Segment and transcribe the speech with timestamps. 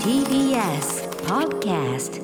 [0.00, 2.20] TBS Podcast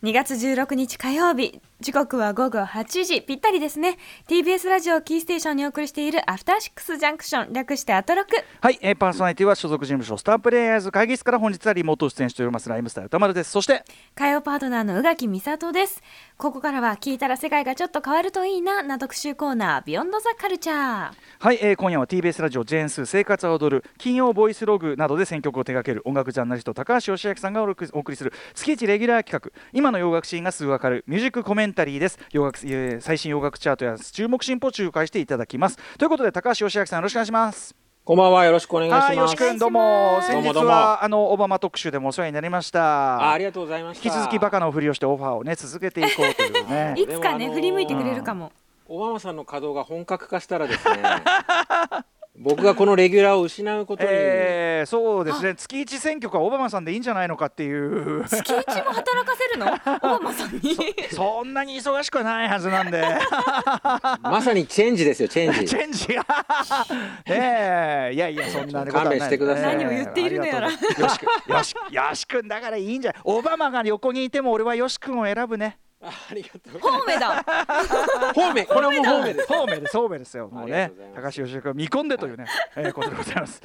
[0.00, 1.60] 2月16日火曜日。
[1.80, 3.98] 時刻は午後8時ぴったりですね。
[4.28, 7.52] TBS ラジオキーステーションにお送りしているアフターシックスジャンクション。
[7.52, 8.30] 略してアトロク。
[8.60, 12.68] はい、えー、パーソナリティは所属事務所スタープレイヤーズ会議室から本日はリモート出演しております。
[12.68, 13.50] ライムスター歌丸です。
[13.50, 13.82] そして
[14.14, 16.00] 火曜パートナーの宇垣美里です。
[16.36, 18.84] ここからは聞いたら世界がちょっと変わるといいな。
[18.84, 19.82] な特集コーナー。
[19.84, 29.60] ビヨンドザカルチャーはい、えー、今夜は TBS ラジオジェーンスー生活は踊る金曜ボイスログなどで選曲を手掛ける音楽ジャーナリスト高橋義明さんがお送りする月一レギュラー企画。
[29.72, 31.04] 今の洋楽シーンがすぐわかる。
[31.06, 32.18] ミュージックコメンタリーです。
[32.32, 35.78] 洋楽、えー、最新洋楽チャートや注目進歩を仲介していただきます。
[35.98, 37.74] ということで高橋義明さんよろしくお願いします。
[38.04, 38.44] こんばんは。
[38.46, 39.06] よろしくお願いします。
[39.08, 40.20] はい、よし君どうも。
[40.22, 40.70] 先日どうもどうも。
[40.70, 43.16] はあのオバマ特集でもお世話になりました。
[43.16, 44.08] あありがとうございました。
[44.08, 46.94] 引き続きバカなふりをしてオファーをね続けていこうというね。
[47.00, 48.52] いつかね振り向いてくれるかも。
[48.88, 51.02] オバマさんの稼働が本格化したらですね、
[52.40, 55.54] 僕がこのレギュラーを失うことに、えー、そうですね。
[55.56, 58.24] 月一選挙かオバマさんでいいんじゃないのかっていう。
[58.28, 59.66] 月一も働かせるの？
[60.02, 60.76] オバマさんに？
[61.10, 63.02] そんなに忙しくはないはずなんで。
[64.22, 65.76] まさにチェンジですよチェンチジ。
[65.76, 66.22] ェンジが。
[67.26, 68.10] ねえ。
[68.14, 69.18] いやいやそんなことはない。
[69.18, 69.76] 勘弁してください。
[69.76, 70.70] 何を言っているのやら。
[70.70, 73.20] よしくよしよし君だからいいんじゃない。
[73.24, 76.78] オバマが横にいても俺はよし君を選ぶねあありがとう。
[76.78, 77.42] ホーメだ。
[78.32, 79.46] 方面これはもう方面です。
[79.48, 79.92] そうめです。
[79.92, 80.36] そうめです。
[80.36, 82.46] よもうね高橋義明君見込んでというね、
[82.76, 83.60] えーことでございます。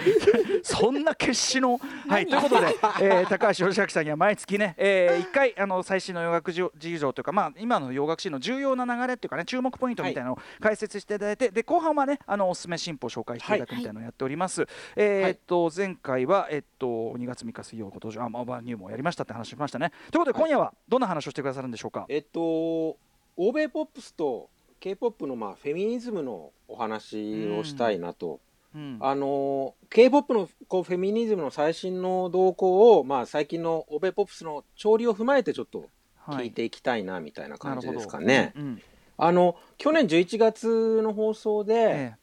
[0.62, 2.66] そんな決死のはいということで、
[3.00, 19.90] えー高橋義明さんには毎月ね、えー、一回あの最新の洋楽事情というかまあ今の洋楽史の重要な流れっていうかね注目ポイントみたいなのを解説していただいて、で後半はねあのおすすめ進歩を紹介していただくみたいなのをやっております、えーっと前回はえっと2月3日水曜ご登場あまあオーバーニューもやりましたって話しましたね。
[20.10, 22.96] ということで今夜はどんな話をしてくださるんでしょうか、えっと
[23.36, 28.40] 欧米ポップスと K-POP のまあフェミニズムのお話をしたいなと。
[28.74, 28.98] うん。
[29.00, 35.84] あの K-POP のこうフェミニズムの最新の動向を、まあ、最近の欧米ポップスの潮流を踏まえてちょっと
[36.28, 38.52] 聞いていきたいなみたいな感じですかね。
[38.56, 38.82] うんうん。
[39.18, 42.14] あの去年11月の放送で、え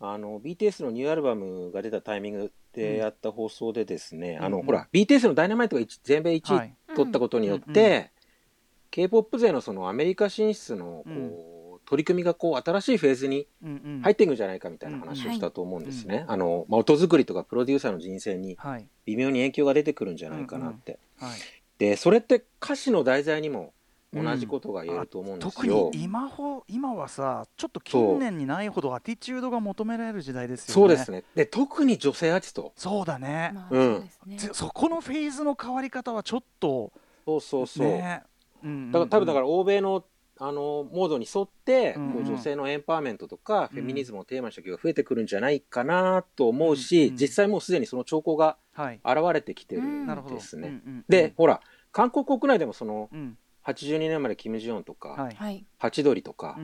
[0.00, 6.74] あの BTS のニューアルバムが出たタイミングでやった放送でですね、あのほら BTS の「ダイナマイトが一全米1位はい。
[6.94, 8.10] 取ったことによって、
[8.92, 11.52] K-POP 勢のそのアメリカ進出のこう、うん。
[11.84, 14.00] 取り組みがこう新しいフェーズにうんうん。
[14.02, 16.24] 入っていくんじゃないかみたいな話をしたと思うんですね。
[16.28, 18.86] あのまあ、音作りとかプロデューサーの人生にはい。
[19.06, 20.98] 微妙に影響が出てくるんじゃないかなって。
[21.18, 21.30] はい。
[21.78, 23.72] でそれって歌詞の題材にも
[24.14, 25.90] 同じことが言えると思うんです特よ。
[25.92, 30.74] に今ほ今はさちょっと近年にないほどアティチュードが求められる時代ですよね。
[30.74, 31.24] そうですね。
[31.34, 32.72] で特に女性アーティスト。
[32.76, 34.36] そうだね、まあうんそうですね。
[34.38, 36.92] ぜそこのフェーズの変わり方はちょっと
[37.24, 37.92] そうそうそう、ね。
[37.92, 38.20] うんうんうん
[38.92, 40.04] だから多分だから欧米の
[40.38, 42.12] あのモードに沿って、うんうん。
[42.14, 49.00] こう女性のエンパワーメントとか、うんフェミニズムをテーマにした曲が増えてくるんじゃないかなと思うし、うんうん実際もうすでにその兆候がはい。
[49.04, 50.06] 現れてきてるうん。
[50.06, 50.34] なるほど。
[50.34, 50.82] んですね。
[51.08, 51.60] で、ほら
[51.92, 53.36] 韓国国内でもそのうん。
[53.64, 55.28] 82年までキム・ジヨンとか、
[55.78, 56.58] ハチドリとか、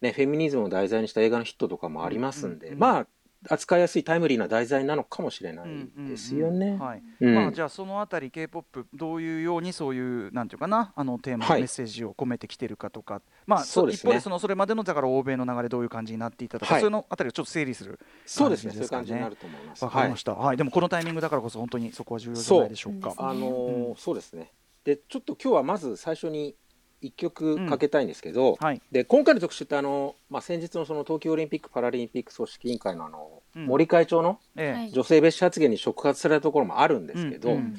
[0.00, 2.78] ね、フェミニズムを題材にした映画のヒットとかもありますんで、うんうん。
[2.78, 3.06] まあ
[3.48, 5.68] 扱いやすいタイムリーな題材なのかもしれない
[6.08, 6.76] ですよね。
[7.20, 11.60] まあ、じゃあそのあたり K-POP どういうようにそういうなんていうかなあのテーマ、はい。
[11.60, 13.22] メッセージを込めてきてるかとか。
[13.46, 14.10] まあそうですね。
[14.10, 16.80] 一方でそのそれまでのだから欧米の流れどういう感じになっていたとか、はい。
[16.80, 18.70] そういうのあたりをちょっと整理するそうですね。
[18.70, 19.06] 感じですかね。
[19.06, 19.84] そういう感じになると思います。
[19.84, 20.56] わかりました、はい。
[20.56, 23.12] でもこのタイミングだからこそ本当にそこは重要じゃないでしょうか。
[23.16, 23.26] そう。
[23.26, 23.96] あのーうん。
[23.96, 24.52] そうですね。
[24.84, 26.54] でちょっと今日はまず最初に
[27.00, 28.80] 一曲かけたいんですけど、はい。
[28.90, 33.66] で今回の特集ってあの、まあ、先日のその東京オリンピック・パラリンピック組織委員会のあの、うん。
[33.66, 37.56] 森会長の女性蔑視発言に触発されたところもあるんですけど、うん。
[37.56, 37.76] うん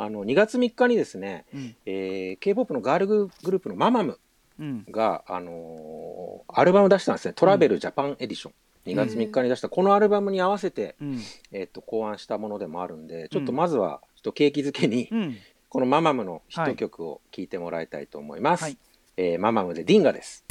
[0.00, 1.76] あの2月3日にですね、うん。
[1.84, 4.20] えー、k p o p のガールグループのママム
[4.60, 4.84] うん。
[4.90, 8.54] が、あのーアルバムを出したんですね「トラベルジャパンエディション」
[8.86, 11.18] 2月3日に出したこのアルバムに合わせて、うん。
[11.52, 15.36] えっと考案したものでもあるんでちょっとまずはちょっと景気づけに、うん
[15.70, 18.62] このママムのヒット曲を聴いてもらいたいと思います。
[18.64, 18.78] はい。
[19.18, 20.46] えーママムでディンガです。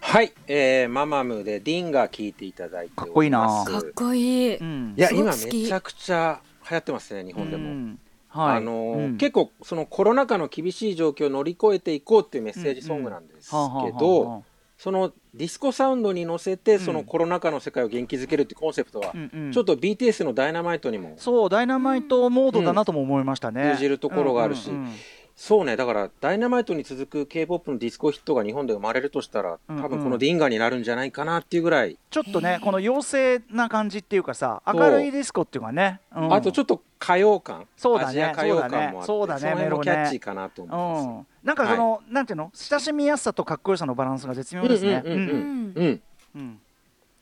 [0.00, 3.70] はい、えーママムでディンガ聴いていただいております。
[3.70, 3.80] かっこいいな。
[3.80, 4.94] かっこいい、うん。
[4.96, 7.64] いや、今めちゃくちゃ流行ってますね、日本でも。
[7.64, 7.98] うん。
[8.28, 8.56] はい。
[8.56, 9.16] あのーうん。
[9.18, 14.44] 結構そのコロナ禍の厳しい状況を乗り越えていこうっていうメッセージソングなんですけはあはあはあはど
[14.76, 19.52] そのディスコサウンドに乗せてそのコロナ禍の世界を元気づけるってコンセプトはうんうん。
[19.52, 24.70] ちょっと BTS の「ダイナマイトにもそうダイナマイトモードだなとも思いましたね、通じるところがあるし。
[24.70, 24.92] うんうんうん
[25.36, 25.76] そうね。
[25.76, 29.82] だから「ダイナマイトに続く k p o p のディスコヒットが日本で生まれるとしたらうんうん。
[29.82, 31.98] 多分このディンガになるんじゃないかなっていうぐらい。
[32.10, 36.32] ちょっとねこの陽性な感じっていうかさ明るいディスコっていうかね、うん。
[36.32, 37.66] あとちょっと歌謡感。
[37.76, 38.08] そうだね。
[38.08, 39.40] アジア歌謡感もあってそうだね。
[39.40, 39.82] そうだねの辺もメロね。
[39.84, 41.06] キャッチーかなと思います。
[41.06, 42.50] うん、なんかその、なんていうの？
[42.54, 45.02] 親しみやすさとかっこよさのバランスが絶妙ですね。
[45.04, 45.28] うんうんうん。
[45.28, 45.34] うん。
[45.76, 46.02] うん。
[46.36, 46.60] うん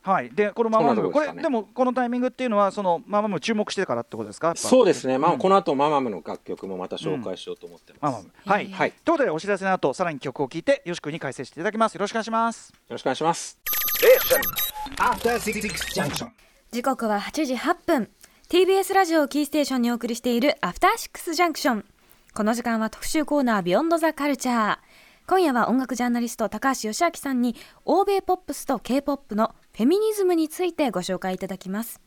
[0.04, 4.52] はい、でこのママム、これでもこのタイミングっていうのはそのママム注目してからってことですか？
[4.54, 8.02] そうですね、まあ、うんこの後ママムの楽曲もまた紹介しようと思ってます。
[8.02, 8.30] ママム。
[8.44, 11.94] はい、はいということでお知らせの後さらに曲を聴いてよし君に解説していただきます。
[11.94, 12.70] よろしくお願いします。
[12.70, 13.58] よろしくお願いします。
[14.98, 16.28] After Six Junction.
[16.70, 18.10] 時刻は8時8分。
[18.50, 21.84] TBS ラジオをキーステーションにお送りしているアフターシックスジャンクション
[22.34, 24.78] この時間は特集コーナービヨンドザカルチャー
[25.26, 32.00] 今夜は音楽ジャーナリスト高橋義明さんに欧米ポップスと K-POP のフェミニズムについてご紹介いただきます。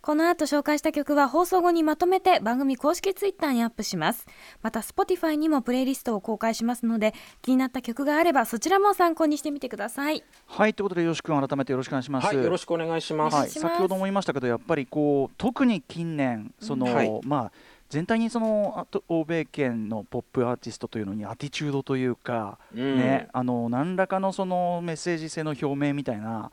[0.00, 4.26] この後紹介した曲は放送後にまとめて番組公式ツイッターにアップします。
[4.62, 7.12] また Spotify にもプレイリストを公開しますので
[7.42, 10.24] 気になった曲があればそちらも参考にしてみてください。
[10.46, 12.26] はいということでよし君改めてよろしくお願いします。
[12.28, 13.36] はい、よろしくお願いします。
[13.36, 17.20] はい、先ほども言いましたけどやっぱりこう特に近年その、はい。
[17.26, 17.52] まあ
[17.90, 22.96] 全体にそのあと欧米圏のポップアーティストというのにアティチュードというか、うん。
[22.96, 26.50] ね、あの何らかのそのメッセージ性の表明みたいな、うんうん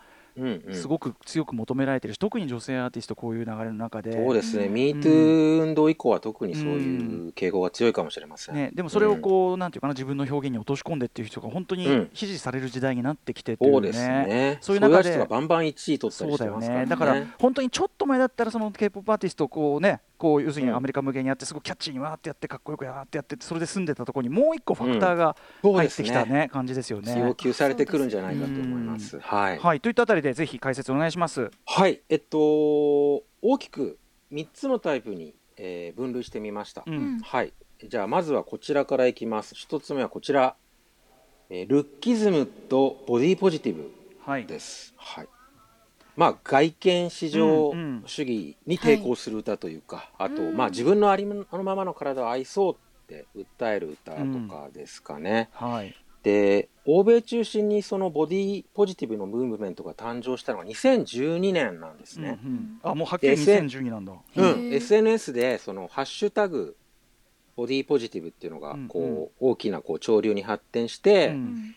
[0.72, 4.14] すごく強く求められてるし特に女性アーティストこういう流れの中で。
[4.14, 8.56] そうですね、MeToo 運動以降は特にそういう傾向が強いかもしれません。
[8.56, 12.10] ね、でもそれをこう、なんていうかな自分の表現に落とし込んでっていう人が本当にうん。
[12.14, 14.58] 支持される時代になってきてっていうね、そうですね。
[14.62, 16.86] そういう中でバンバン1位取ったりそうだよしてますからね。
[16.86, 16.90] ね。
[16.90, 27.18] だから本当にちょっと前だったらその K-POP アーティストをこうねこう要するにうんアメリカ向けにやってすごくキャッチーにわーってやってかっこよくやーってやってそれで住んでたところにもう一個ファクターが入ってきたね感じですよね。
[27.18, 29.18] 要求されてくるんじゃないかと思います。
[29.20, 29.58] はい。
[29.58, 31.50] はいといったあたりでぜひ解説お願いします。
[31.66, 32.38] はい、えっと、
[33.42, 33.98] 大きく
[34.32, 36.84] 3つのタイプに、えー分類してみました。
[36.86, 37.54] うんはい。
[37.88, 39.56] じゃあ、まずはこちらからいきます。
[39.56, 40.56] 一つ目はこちら。
[41.50, 43.92] えールッキズムとボディポジティブ
[44.26, 44.46] はい。
[44.46, 44.94] です。
[44.98, 45.28] はい。
[46.20, 48.04] まあ、外見至上うんうん。
[48.06, 50.58] 主義に抵抗する歌というか、あと、うん。
[50.58, 52.78] まあ、自分のありのままの体を愛そうっ
[53.08, 54.18] て訴える歌と
[54.50, 55.50] かですかね。
[55.54, 55.96] はい。
[56.22, 62.38] で欧米中心にそのボディポジティブのムーブメントが誕生したのが2012年なんですね。
[62.44, 62.80] うんうん。
[62.84, 64.12] あもうはっきり SN 2012なんだ。
[64.36, 64.74] うん。
[64.74, 66.76] SNS でそのハッシュタグ
[67.56, 71.76] ボディポジティブっていうのがうんこう、うん大きなこう潮流に発展して、うん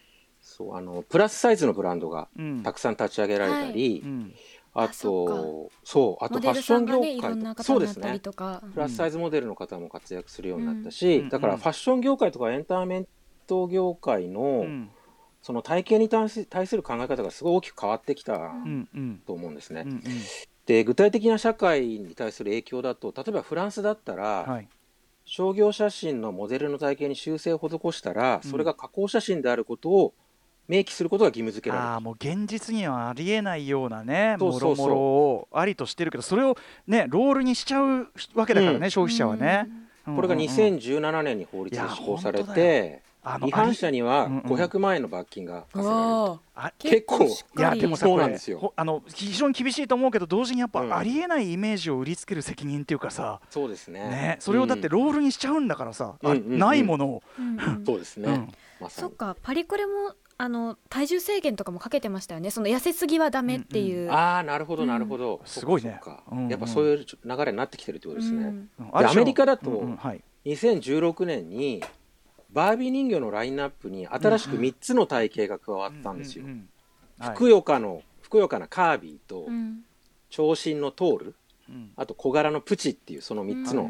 [0.52, 2.62] そうあのプラスサイズのブランドがうん。
[2.62, 4.34] たくさん立ち上げられたり、うん。
[4.74, 7.62] ああそとそうあとモファッション業界とんなか。
[7.62, 8.18] そうですね。
[8.20, 11.28] とか、プラスサイズモデルの方も活躍するようになったし、うん。
[11.28, 13.06] だからファッション業界とかエンターメン
[13.46, 14.90] ト業界の、うん。
[15.42, 18.54] その体型に対す対する考え方がすごい大きく変わってきた
[19.26, 19.82] と思うんですね。
[19.84, 20.00] うんうん。
[20.66, 24.68] で具体的な社会に対する影響だと例えばフランスだったら、はい。
[25.24, 28.50] 商業写真のモデルの体型に修正を施したら、うん。
[28.50, 30.14] それが加工写真であることを
[30.68, 31.88] 明記することが義務付けられる。
[31.88, 36.56] ああもう現実にはありえないようなねもろもろをありとしてるけどそれを
[36.86, 38.90] ねロールにしちゃうわけだからね、うん。
[38.90, 39.68] 消費者はね。
[40.04, 40.48] これがうんうんうん。
[40.48, 44.42] 2017年に法律で施行されてあの違反者にはうんうん。
[44.42, 47.24] 500万円の罰金が課せられるわああ結構。
[47.24, 47.28] い
[47.60, 48.58] やでもさこれそうなんですよ。
[48.58, 50.88] ほあの非常に厳しいと思うけど同時にやっうん。
[50.88, 54.00] ぱありえないイメージを売りつける責任っていうかさ、そうですね。
[54.08, 56.58] ね、それをだってうんロールにしちゃうんだからさ、あうんうんうん。
[56.58, 57.84] ないものを、うんうん。
[57.86, 58.48] そうですね、うん。
[58.80, 62.50] まそっかパリコレもあの体重制限とかもかけてましたよね。
[62.50, 66.00] その痩せすぎはダメっていう、ああなるほどなるほど、すごいね。
[66.32, 66.48] うんうん。
[66.48, 68.46] やっぱそういう流れになってきてるってことですね、
[68.80, 68.90] うん。
[68.92, 69.96] アメリカだとうんうん。
[69.98, 70.20] はい。
[70.46, 71.80] 2016年に
[72.50, 76.68] バービー人形のラインナップに新しく3つの体型が加わったんですよ、うううん。
[77.20, 77.34] はい。
[77.36, 79.84] ふくよかのふくよかなカービーとうん。
[80.28, 81.34] 長身のトール。
[81.68, 81.92] うん。
[81.94, 83.88] あと小柄のプチっていうその3つの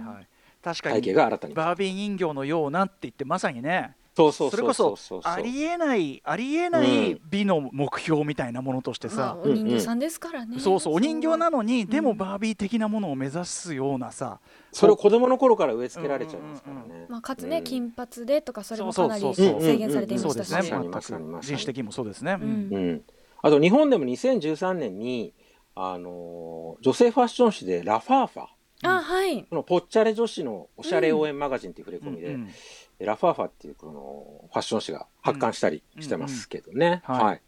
[0.61, 1.54] 体に型が新たに。
[1.54, 4.50] バービー人形のようなって言ってまさにねそうそうそう。
[4.50, 12.16] それこそありえないありえない美の目標みたいなものとしてまあさ、お人形さんですからね、そうそうお人形なののに、でもうん。
[12.16, 14.40] バービー的なものを目指すようなさ。
[14.73, 17.64] それを子供の頃から植え付けられちゃいますからね、まあ、かつね、うん。
[17.64, 20.37] 金髪でとかそれもかなり制限されていまそうし。
[20.38, 21.19] たし、ですね。
[21.40, 21.83] 人種的に。
[21.85, 22.69] もそうですね、うん。
[22.73, 23.02] うん、
[23.42, 25.35] あと日本でも2013年に
[25.75, 28.47] あのー女性ファッション誌でラファーファ。
[28.85, 29.45] あはい。
[29.45, 32.49] このぽっちゃり女子のおしゃれ応援マガジンっていう触れ込みで、うんうん
[33.06, 37.02] ラファーファっていうこのファッション誌が発刊したりしてますけどね。
[37.09, 37.21] うんうん。
[37.21, 37.26] はい。
[37.26, 37.40] はい。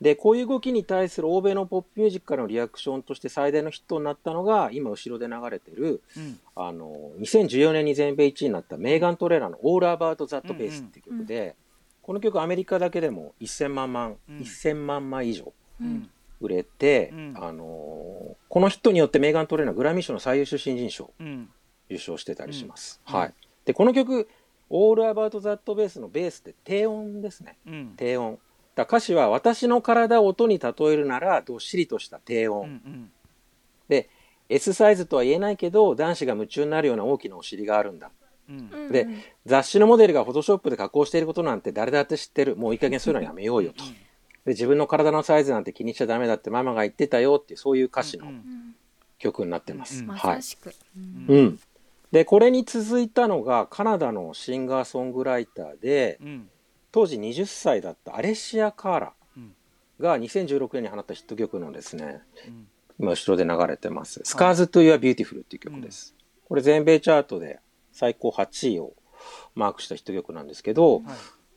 [0.00, 6.38] で、こういう動きに対する欧米のポップミュージックからのリアクションとして最大のヒットになったのが、今後ろで流れてる、うん。
[6.54, 11.56] あの、2014年に全米1位になったメーガン・トレイナーの All About That Bass っていう曲で、
[12.02, 14.38] この曲アメリカだけでも1000万万、うん。
[14.38, 16.08] 1000万枚以上うん。
[16.40, 17.34] 売れて、うん。
[17.36, 21.10] あのこのヒットによってメーガン・トレーラーグラミー賞の最優秀新人賞
[21.90, 23.00] 受賞してたりします。
[23.08, 23.14] うん。
[23.14, 23.34] はい。
[23.64, 24.28] で、この曲、
[24.70, 27.58] All About That Bass のベースって低音ですね。
[27.66, 28.38] うん低音。
[28.74, 32.68] だ歌詞は私の体を音に例えるならどっしりとした低う音。
[32.68, 33.10] ん
[34.50, 38.10] S サイズとは言えないけど男子が夢中になるような大きなお尻があるんだ。
[38.48, 39.06] うんうんで
[39.44, 42.56] 雑誌のモデルがフォトショップで加工していることなんて誰だって知ってる。
[42.56, 43.84] もういい加減そういうのはやめようよと。
[43.84, 48.74] で自分の体のサイズなんて気にしちゃダメだってママが言ってたよっていうそういう歌詞のうん
[49.18, 50.00] 曲になってます。
[50.00, 50.72] うんまはいさしく、
[51.28, 51.60] うん、
[52.12, 56.50] でこれに続いたのがカナダのシンガーソングライターでうん。
[56.90, 59.54] 当時20歳だったアレシア・カーラうん。
[60.00, 62.66] が2016年に放ったヒット曲のですねうん。
[62.98, 66.16] 今後ろで流れてます「スカーズ・トゥ・ユア・ビューティフル」っていう曲です、
[66.48, 67.60] これ全米チャートで
[67.92, 68.94] 最高8位を
[69.54, 71.04] マークしたヒット曲なんですけど、はい。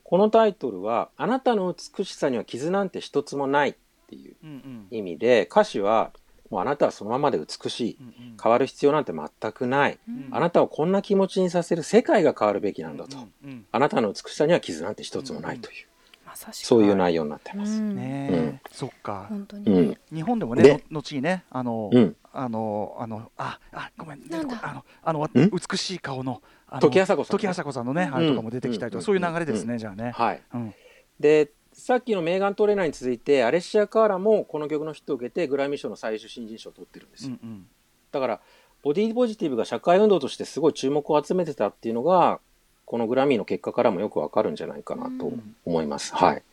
[0.03, 3.75] このタイトルは「あなたの美しさには傷なんて一つもない」っ
[4.07, 4.87] ていううんうん。
[4.91, 6.11] 意味で歌詞は
[6.51, 7.97] もうあなたはそのままで美しい。
[7.99, 8.37] うんうん。
[8.41, 10.27] 変わる必要なんて全くない、ん。
[10.31, 13.65] あなたをこんな気持ちにさせる世界が変わるべきなんだと、うんうん。
[13.71, 15.87] あなたの美しさには傷なんて一つもないという、
[16.25, 16.65] まさしく。
[16.65, 18.37] そういう内容になってます、うんねうん。
[18.37, 19.27] えそっか。
[19.29, 19.65] 本当に。
[19.65, 19.89] うん。
[19.89, 22.15] ね、日本でもね後にねあのうん。
[22.33, 24.59] あのあのああごめんなんだ？
[24.63, 25.31] あのあのわん？
[25.49, 29.01] 美しい顔のあの時あさこさん時あさこさんのねあれとかも出てきたりとうん。
[29.01, 30.11] かそういう流れですねじゃあね。
[30.15, 30.41] はい。
[30.53, 30.73] うん。
[31.19, 37.65] でさっきのメーガン・トレーナーに続いてアレシア・カーラもこの曲のヒットを受けてグラミー賞の最終新人賞を取ってるんですよ、うんうん。
[38.11, 38.39] だから
[38.83, 42.39] ボディポジティブが社会運動としてすごい注目を集めてたっていうのが
[42.85, 45.33] このグラミーの結果からもよくわかるんじゃないかなと
[45.65, 46.43] 思います、はい。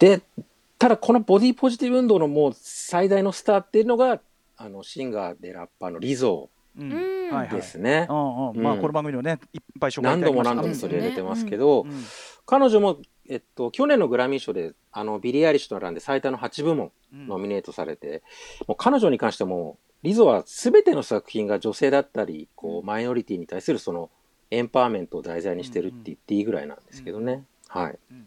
[0.00, 0.20] で
[0.80, 4.20] ただこのボディポジティブ運動のもう最大のスターっていうのが
[4.56, 6.92] あのシンガーでラッパーのリゾうん。
[6.92, 7.30] うん。
[7.32, 7.48] はいはい。
[7.50, 8.62] ーですね、うんうん。
[8.64, 8.80] まあうん。
[8.80, 12.04] この番組でもねいっぱい紹介い何度も何度も取り上げてますけど、うん
[12.46, 12.98] 彼女も、
[13.28, 17.28] えっと、去年のグラミー賞であのビリー・アイリッシュと並んで最多の8部門うん。
[17.28, 18.22] ノミネートされて、
[18.66, 24.10] もう彼女に関してもリゾは全ての作品が女性だったりこうマイノリティに対するその
[24.50, 27.44] エンパワーメントを題材にしてるって言っていいぐらいなんですけどね。
[27.68, 27.98] はい。
[28.10, 28.26] うん。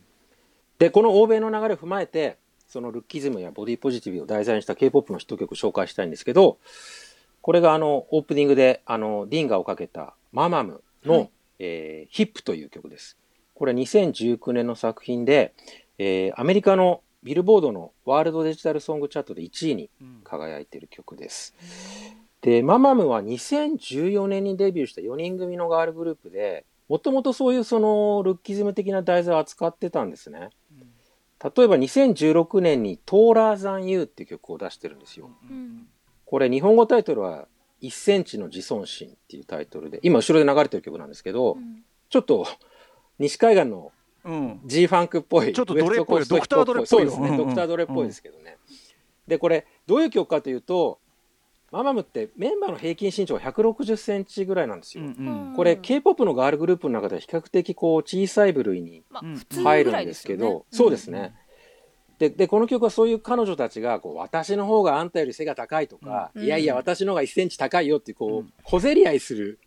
[0.80, 6.58] でこの欧米の流れを踏まえてそのルッキズムやボディポジティブを題材にした K-POP のヒット曲を紹介したいんですけど
[7.42, 11.30] これがあのオープニングであのディンガをかけたママムの、はい。
[11.60, 13.18] えーヒップという曲です。
[13.58, 15.56] これ2019年の作品で、
[15.98, 21.56] えーアメリカのビルボードのワールドデジタルソングチャートで1位にうん輝いている曲です。
[22.42, 30.52] で、ママムは2014年にデビューした4人組のガールグループで、もともとそういうそのルッキズム的な題材を扱ってたんですね。
[31.44, 35.32] 例えば2016年にトーラーザンユーっていう曲を出してるんですよ。
[35.50, 35.88] うん
[36.26, 37.48] これ日本語タイトルは
[37.82, 42.48] 1センチの自尊心っていうタイトルで、今後ろで流れてる曲なんですけど、うんちょっと
[43.20, 43.92] 西海岸の
[44.28, 45.54] うん、G ファンクっぽい。
[45.54, 48.58] ちょっとドレっぽいドクタードレっぽいよそうですね、うんうんドクタードレっぽいですけどね。
[49.26, 51.00] で、これ、どういう曲かというと、
[51.72, 55.04] ママムってメンバーの平均身長が160センチぐらいなんですよ。
[55.04, 55.54] うんうん。
[55.56, 59.04] これ、K-POP のガールグループの中では比較的こう小さい部類に
[59.64, 61.36] 入るんですけど、よねそうですね。
[62.20, 66.44] ででこの曲はそういう彼女たちがこう私の方があんたより背が高いとか、うん。
[66.46, 68.54] いやいや私の方が1センチ高いよってこう、うん。
[68.64, 69.60] 小競り合いする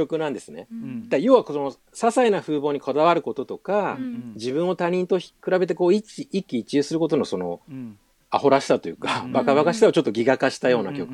[0.00, 0.66] うんうん曲なんですね。
[0.70, 4.32] ううんんだ要はこの些細な風貌にこだわることとか、うん。
[4.34, 7.98] 自分を他人と比べてこう一一喜一憂することのそのうん。
[8.30, 9.32] アホらしさというか、うん。
[9.32, 11.10] バカバカしさをちょっとギガ化したような曲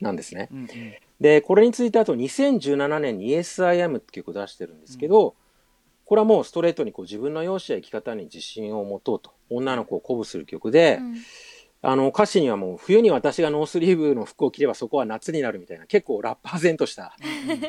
[0.00, 0.50] なんですね。
[1.20, 5.34] でこれについてあと2017年に「Yes I Am」って曲を出してるんですけど、
[6.04, 11.16] これはもうストレートにこう自分の容姿や生き方に自信を持とうと女の子を鼓舞する曲で、うん
[11.86, 17.16] あの歌詞にはもう冬に私がノースリーブの服を着ればそこは夏になるみたいな結構ラッパー然とした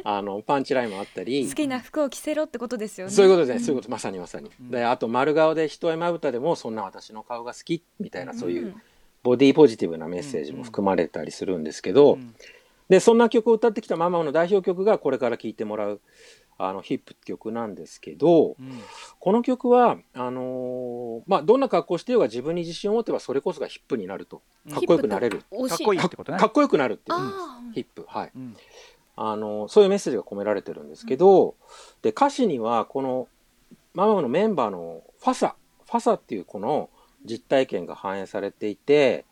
[0.04, 1.48] あのパンチラインもあったり。
[1.48, 3.14] 好きな服を着せろってことですよね。
[3.14, 3.66] そういうことですね、ん。
[3.66, 4.72] そういうことまさにまさに、うん。
[4.72, 8.82] であと丸顔で一重まぶたでもそんな私の顔が好きみたいなそういううん
[9.24, 12.34] ボディポジティブなメッセージも含まれたりするんですけど、うん。
[12.90, 16.02] でそんな曲を歌ってきたママの代表曲がこれから聴いてもらう
[16.60, 18.82] あのヒップって曲なんですけどうん
[19.20, 24.42] この曲はあのーまあどんな格好してようが自分に自信を持てばそれこそがヒップになると。
[24.72, 25.40] かっこよくなれる。
[25.40, 25.46] か
[25.76, 26.38] っこいいってことね。
[26.38, 27.74] かっこよくなるっていう。
[27.74, 28.06] ヒップ。
[28.08, 28.32] はい。
[28.36, 28.56] うん。
[29.16, 31.56] あのそういうメッセージが込められてるんですけど、
[32.02, 33.28] で歌詞にはこの
[33.94, 35.56] ママのメンバーのファサ。
[35.86, 36.90] ファサっていうこの
[37.26, 39.26] 実体験が反映されていて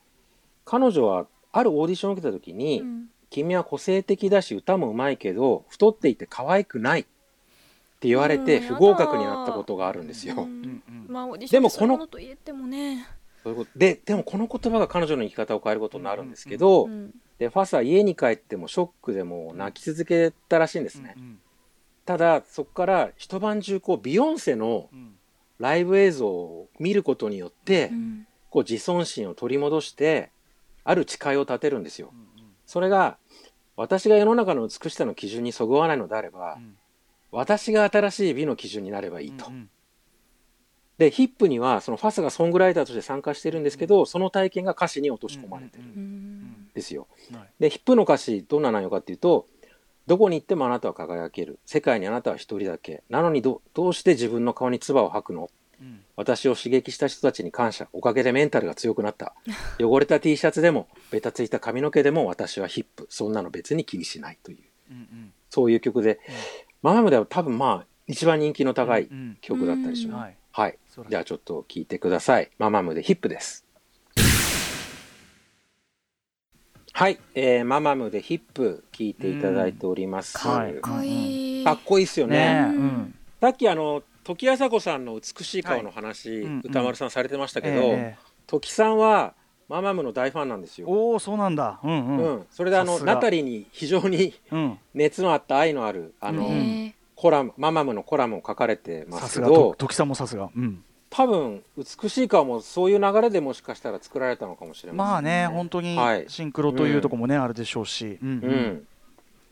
[0.64, 3.06] 彼女はあるオーディションを受けた時に、うん。
[3.30, 7.06] 君は個性的だし歌もうまいけど太っていて可愛くない
[7.96, 10.48] って言われてうん不合格になったことがあるんですよ。
[11.50, 13.08] でもこのと言ってもね。
[13.44, 21.16] そういうことででもこの言葉が彼女の生き方を変えることになるんですけど、うんでファサは家に帰ってもショックでもう泣き続けたらしいんですね。
[21.18, 21.40] うん
[22.06, 25.16] ただそこから一晩中こうビヨンセのうん。
[25.58, 28.28] ライブ映像を見ることによって、うん。
[28.50, 30.30] こう自尊心を取り戻して
[30.84, 32.10] ある誓いを立てるんですよ。
[32.14, 32.26] うん。
[32.66, 33.18] それが
[33.78, 36.78] 私が世の中の美しさの基準にそぐわないのであれば、うん
[37.36, 39.48] 私が新しい美の基準になればいいと。
[39.48, 39.70] うん
[40.98, 45.84] でヒップにはそのファスがソングライターとして参加してるんですけど、その体験が歌詞に落とし込まれてる。
[45.84, 46.70] んううんん。
[46.74, 47.08] ですよ。
[47.34, 47.50] はい。
[47.60, 49.48] でヒップの歌詞どんな内容かっていうと
[50.08, 51.60] どこに行ってもあなたは輝ける。
[51.66, 53.04] 世界にあなたは一人だけ。
[53.10, 55.50] なのにどどうして自分の顔に唾を吐くの？
[56.16, 57.90] 私を刺激した人たちに感謝。
[57.92, 59.34] おかげでメンタルが強くなった。
[59.80, 63.08] 汚れた T シャツでも、ベタついた髪の毛でも私はヒップ。
[63.10, 64.58] そんなの別に気にしないという、
[64.92, 65.34] うんうん。
[65.50, 66.20] そういう曲で、
[66.86, 70.22] ママムでは多分まあ、一番人気の高いうん曲だったりします。
[70.22, 71.10] はいはいそうだ。
[71.10, 72.52] じゃあちょっと聞いてください。
[72.60, 73.66] ママムでヒップです。
[76.94, 80.38] はい、えーママムでヒップ聞いていただいております。
[80.48, 81.64] うんはいかっこいい。
[81.66, 82.38] かっこいいっすよね。
[82.38, 89.34] ねえうんうんさっきあの時あさこさんの美しい顔の話、はいうん歌丸さんされてましたけど、ええ時さんは
[89.68, 90.88] ママムの大ファンなんですよ。
[90.88, 91.80] おおそうなんだ。
[91.84, 92.36] うんううん。
[92.40, 94.80] ん、それであのナタリーに非常にうん。
[94.94, 100.50] 熱のあった愛のあるあの、ねコラムママムのコラムを書かれてまさすけどと時さんもさすが。
[100.56, 100.84] うん。
[101.10, 106.26] 多分美しい顔もそういう流れでもしかしたら作られたのかもしれません、まあね本当にはい。
[106.28, 108.20] シンクロというとこもねあるでしょうし。
[108.22, 108.88] うんううん。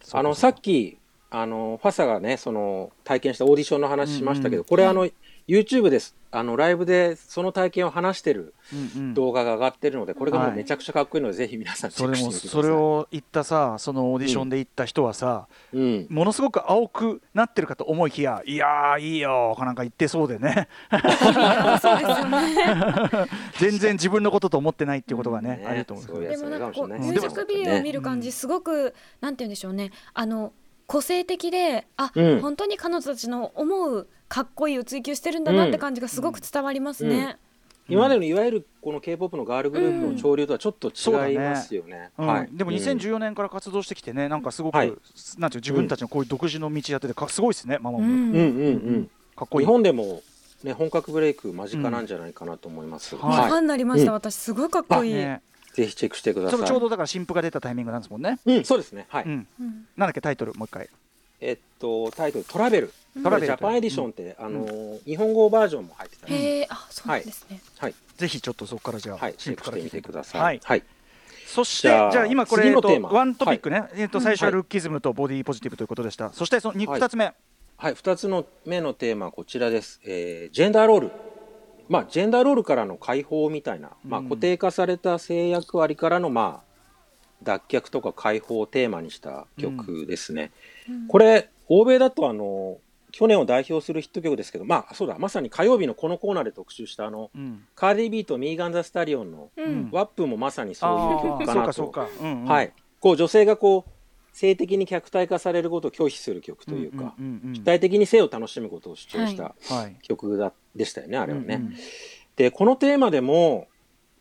[0.06, 0.20] うか。
[0.20, 0.98] あのさっき
[1.32, 4.66] あのファサがねその体験したオーディションの話しましたけど、うんうん。
[4.66, 5.10] これあの
[5.48, 6.16] YouTube です。
[6.36, 8.56] あのライブでその体験を話してる
[9.14, 10.58] 動画が上がってるのでこれがもうはい。
[10.58, 12.62] めちゃくちゃかっこいいので、ぜひ皆さんチェックそれもしてみてください。
[12.64, 20.68] それを言ったさそのオーディションで行った人はさうん、ものすごく青くなってるかと思いきやいやーいいよかなんか言ってそうでね。
[20.90, 23.28] そうですよね。
[23.60, 25.66] 全然自分のことと思ってないっていうことがねね。
[25.68, 29.92] あると思うんでもなんかこうミュージックビデオを見る感じすごくなんて言うんでしょうね。
[30.14, 30.54] あの
[30.94, 32.42] 個性的であ、うん。
[32.42, 37.38] 本当に彼女たちの思うかっこいいを追求してるんだなって感じがすごく伝わりますね。
[37.90, 42.12] 今までのいわゆるこの k p o p のガールグループの潮流とはちょっと違いますよね。
[42.16, 42.28] うん。
[42.28, 42.78] はい、でもうん。
[42.78, 44.94] 2014年から活動してきてねなんかすごく、はい。
[45.40, 48.14] なんていう自分たちのこういう独自の道やっててかすごいですねママも、うん。
[48.14, 49.04] うんうんうん。
[49.04, 49.66] 日かっこいい。
[49.66, 50.22] 本でも、
[50.64, 53.16] ね、本格ブレイク間近なんじゃないかなと思います。
[53.16, 53.52] はい。
[53.52, 54.18] ァンになりました、うん。
[54.18, 54.36] 私。
[54.36, 55.14] すごいかっこいい。
[55.16, 55.42] ね
[55.74, 56.64] ぜひチェックしてください。
[56.66, 59.06] ちょうどだから新譜が出たタイミングなんですもんね、うん、そうですね。
[59.10, 59.24] はい。
[59.26, 59.88] うん、うん。
[59.98, 60.90] なんだっけタイトルもう一回。
[61.42, 62.94] えっと、タイトル、トラベル。
[63.22, 66.28] トラベルジャパンエディションって、あのー、日本語バージョンも入ってた。
[66.28, 67.60] り、へえあそうなんですね。
[67.78, 70.42] はい、ぜひちょっとそこからじゃあ、はい、チェックしてみてください。
[70.42, 70.62] はい。
[70.64, 70.84] はい。
[71.46, 74.54] そしてじゃあじゃあ今これ、ワントピックね、えっと最初ははい。
[74.54, 77.34] ルッキズムとボディポジティブということでした、そしてその 2, はい二つ目、
[77.78, 80.00] はい、二つの目のテーマはこちらです。
[80.06, 81.12] えージェンダーロール。
[81.90, 86.74] まあ、ジェンダーロールからの解放みたいな、まあ、うん固定化された性役割からの、まあ、
[87.44, 90.52] 脱却とか解放をテーマにした曲ですね。
[91.08, 92.78] これ、欧米だと、あの、
[93.12, 99.90] 去年を代表するヒット曲ですけど、まあ、そうだ、まさに火曜日のこのコーナーで特集した、あの、うん、カーディビーとミーガン・ザ・スタリオンのうん。
[99.92, 102.52] ワップもまさにそういうあ曲あそうかなと。
[102.52, 102.74] はい。
[103.00, 103.92] こう、女性がこう、
[104.34, 111.56] 性的に客体化されることを拒否する曲というか、うんうんうん主体的に性を楽しむことを主張したはい曲だでしたよね、あれはね。
[111.56, 111.74] うんうん
[112.36, 113.68] で、このテーマでも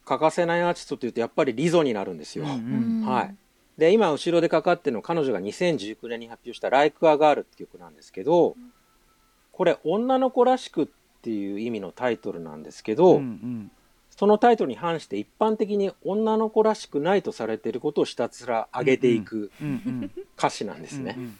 [0.05, 2.45] 欠かせないアーティストというとやっぱりリゾになるんですよ。
[2.45, 3.35] うんううんんはい。
[3.79, 8.57] で、今後ろでかかってるの彼女が2019年に発表した Like a Girl って曲なんですけど、
[9.51, 10.89] これ女の子らしくっ
[11.23, 13.71] ていう意味のタイトルなんですけど、うんうん
[14.17, 20.11] そのタイトルに反して一般的に女の子らしくないとされていることをひたすら上げていくうんうん。
[20.39, 21.15] 歌詞なんですね。
[21.17, 21.39] うんうん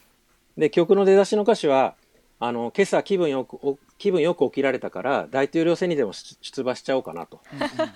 [0.57, 1.95] で曲の出だしの歌詞は
[2.39, 7.41] あの今朝気分よくお気分よく起きられたから大統領選にでも出出馬しちゃおうかなと、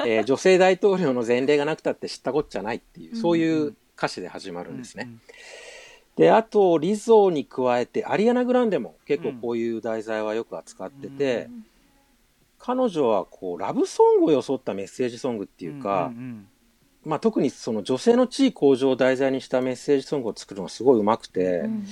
[0.06, 5.10] えー女性大統領の前例がなくたって知ったこっちゃないっていうそういう歌詞で始まるんですね。
[6.16, 11.50] であとリゾに加えてアリアナ・グランデも結構こういう題材はよく扱ってて、
[12.58, 16.48] 彼女はこうラブソングを装ったメッセージソングっていうか、んん
[17.06, 21.86] まあ、特にその女性の地位向上を題材にしたメッセージソングを作るのがすごいうまくて、うん。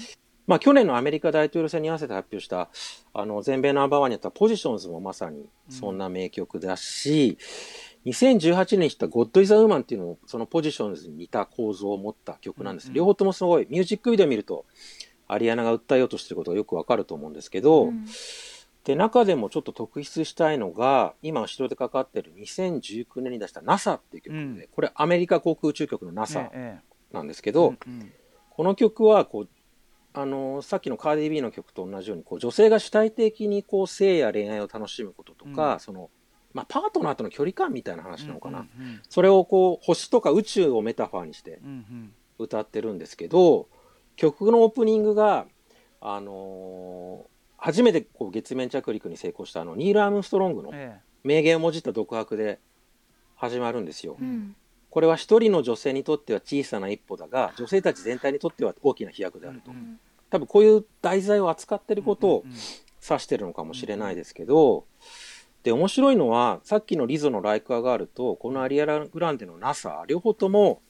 [0.46, 2.68] まあ、去年のアメリカ大統領選に合わせて発表した
[3.14, 7.38] あの全米ナンバーワンにあったポジションズもまさにそんな名曲だし、
[8.04, 12.88] 2018年に知った God is a Woman っていうのもそのポジションズに似た構造を持った曲なんです。
[12.88, 12.94] うん。
[12.94, 14.66] 両方ともすごいミュージックビデオ見ると
[15.28, 18.04] アリアナが訴えようとしてることがよくわかると思うんですけど、うん
[18.84, 24.68] で中でもちょっと特筆したいのが今後ろでかかってる2019年に出した NASA っていう曲で、うん。
[24.70, 26.78] これアメリカ航空宇宙局の NASA え
[27.10, 28.12] なんですけえど、うんうん。
[28.50, 29.48] この曲はこう
[30.12, 35.80] あのさっきのカーディビーの曲と同じようにこう女性が主体的にこう性や恋愛を楽しむこととか、うん。
[35.80, 36.10] その
[36.52, 39.02] まあ、パートナーとの距離感みたいな話なのかな、うんうん。
[39.08, 42.12] それをこう星とか宇宙をメタファーにしてうんうん。
[42.38, 43.68] 歌ってるんですけど
[44.16, 45.46] 曲のオープニングが、
[46.00, 47.33] あのー
[47.64, 52.60] 初めてこう月面着陸に成功したあのニール・アームストロングのえ名言をもじった独白で
[53.36, 54.18] 始まるんですよ。
[54.20, 54.54] うん。
[54.90, 59.70] これは一人の女性にとっては小さな一歩だが女性たち全体にとっては大きな飛躍であると。
[59.70, 59.98] うん
[60.28, 62.56] 多分こういう題材を扱ってることをうんうん
[63.08, 64.84] 指してるのかもしれないですけど、
[65.62, 70.82] で面白いのはさっきのリゾの「ライク・ア・ガール」とこのアリアラ・グランデの NASA 両方とも、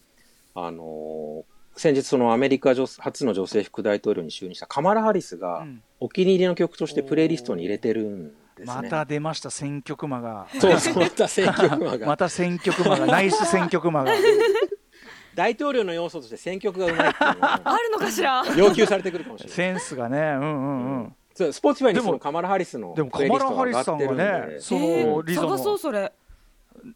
[0.55, 5.83] あのー先日そのアメリカ女初の女性副大統領に就任したカマラ・ハリスがうん。
[6.01, 8.67] お気に入りの曲としてプレイリストに入れてるんですね。
[8.67, 10.47] また出ました選曲魔が。
[10.61, 11.99] そうそうまた選挙区が。
[12.07, 13.07] また選曲魔が。
[13.07, 14.13] ナイス選曲魔が。
[15.35, 18.45] 大統領の要素として選曲がうまいっていう あるのかしら？
[18.57, 19.57] 要求されてくるかもしれない。
[19.57, 20.19] センスがね。
[20.19, 21.15] うんうんうん。
[21.35, 24.23] そうスポーツファイにでもそのカマラ・ハリスのでもプレイリストが上がってるんで。
[24.23, 26.13] カマラハリスさんがねそのえーリゾの探そうそれ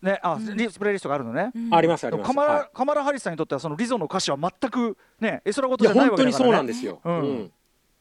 [0.02, 1.52] ねあリプレイリストがあるのね。
[1.70, 2.26] ありますあります。
[2.26, 6.56] カマラ、はカマラハリスさんにとってはそのリゾの歌詞は全くね絵空事い、いやじゃない本当にそうわけだからね。
[6.56, 7.00] なんですよ。
[7.04, 7.20] うん。
[7.20, 7.52] うん。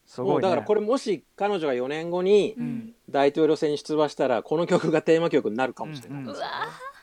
[0.06, 2.94] すごい、ね、もうだからこれもし彼女が4年後にん。
[3.10, 6.18] 大統領選に出馬したらこの曲がテーマ曲になるかもしれない。
[6.20, 6.28] うん。
[6.28, 6.34] うん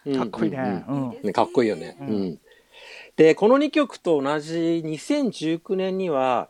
[0.05, 0.19] うん。
[0.19, 0.85] かっこいいね。
[0.87, 1.09] うん。
[1.09, 1.19] うん。
[1.23, 1.33] ね。
[1.33, 1.97] かっこいいよね。
[1.99, 2.23] ううん。
[2.31, 2.39] ん
[3.15, 6.49] でこの2曲と同じ2019年には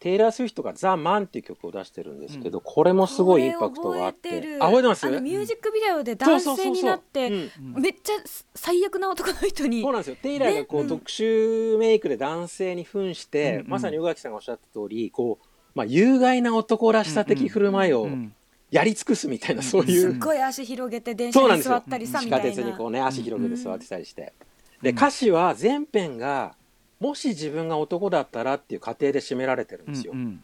[0.00, 4.30] テイラー・スウィフトが「ザ・マン」っていう曲を出してるんですけど、これもすごいインパクトがあって。
[4.30, 4.64] これ覚えてる。
[4.64, 5.06] あ覚えてます？
[5.20, 8.12] ミュージックビデオで男性になってめっちゃ
[8.54, 10.16] 最悪な男の人にそうなんですよ。
[10.22, 13.68] テイラーがこう、ね特殊メイクで男性に扮して、うんうん。
[13.68, 18.34] まさに宇垣さんがおっしゃった通りこう、まあ、有害な男らしさ的振る舞いをうん
[18.70, 20.12] やり尽くすみたいな、そういう。
[20.12, 22.46] すっごい足広げて電車に座ったりさ地みたいな。
[22.46, 26.54] 下鉄にこうね足広げて座ってたりして、うんで歌詞は全編が
[27.00, 30.42] もし自分が男だったらっていう過程で締められてるんですよ、うん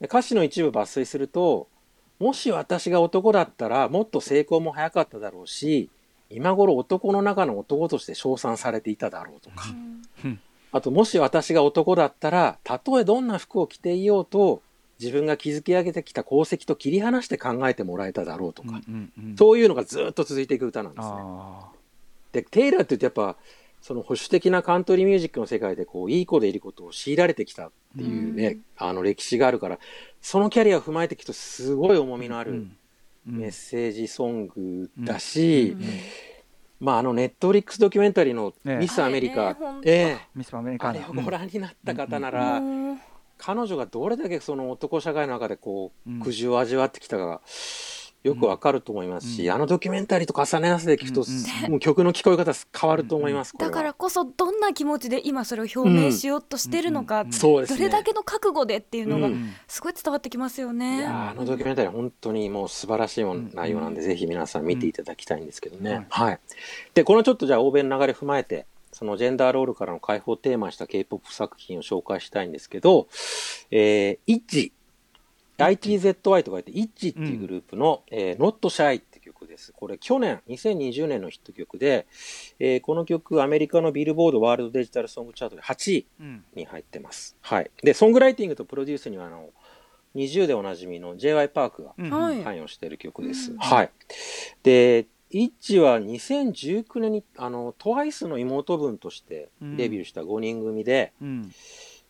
[0.00, 1.68] で歌詞の一部抜粋すると
[2.18, 5.90] もし私が男だったらもっと成功も早かっただろうし
[6.28, 9.64] 今頃男の中の男として称賛されていただろうとか、
[10.24, 10.40] うん。
[10.72, 14.62] あともし私が男だったらたとえどんな服を着ていようと
[14.98, 19.36] 自分が築き上げてきた功績と切り離して考えてもらえただろうとか、うんうんうん。
[19.36, 21.14] そういうのがずっと続いていく歌なんですね。
[21.18, 21.68] あ
[22.32, 23.38] でテイラーって言うとやっぱ
[23.82, 29.78] その保守的なカントリーミュージックの世界でこういい子でいることを強いられてきたっていうね、あの歴史があるから
[30.20, 32.68] そのキャリアを踏まえていくとすごい重みのある
[33.26, 35.86] メッセージソングだし、うん。
[36.78, 40.18] まああのネットフリックスドキュメンタリーのねミスアメリカ、ええ。
[40.34, 42.62] ミスアメリカあれをご覧になった方なら、
[43.36, 46.20] 彼女がどれだけその男社会の中でこうん。
[46.20, 47.40] う苦渋を味わってきたかが
[48.22, 49.54] よくわかると思いますし、うん。
[49.54, 59.52] あのドキュメンタリーと重ね合わせて聞くと、うんもう曲の聞こえ方変わると思います、だからこそどんな気持ちで今それを表明しようとしてるのか、うんどれだけの覚悟でっていうのがうん。
[59.66, 61.02] すごい伝わってきますよいね。
[61.02, 65.92] やーあのドキュメンタリーは本当にもう素晴らしい内容なんで、ぜひ皆さん見ていただきたいんですけどね。
[65.92, 66.06] うん。
[66.08, 66.40] はい。
[66.94, 73.08] で、このちょっとじゃあ欧米の流れ踏まえて、そのジェンダーロールからの解放をテーマにした K-POP 作品を紹介したいんですけど、
[73.70, 74.72] えー、イッジ、
[75.58, 79.72] ITZY と書いて、イッジっていうグループの、えー、Not Shy って曲です。
[79.72, 82.06] これ去年、2020年のヒット曲で、
[82.58, 87.36] えーこの曲アメリカのビルボードワールドデジタルソングチャートで8位うんに入ってます。
[87.40, 87.70] はい。
[87.82, 89.50] で、ソングライティングとプロデュースには、あの、
[90.14, 91.48] 20でおなじみの J.Y.
[91.48, 93.54] パークが関与している曲です。
[93.58, 93.90] はい。
[94.62, 101.52] で、イッチは2019年に、あの、TWICE の妹分としてデビューした5人組で、うん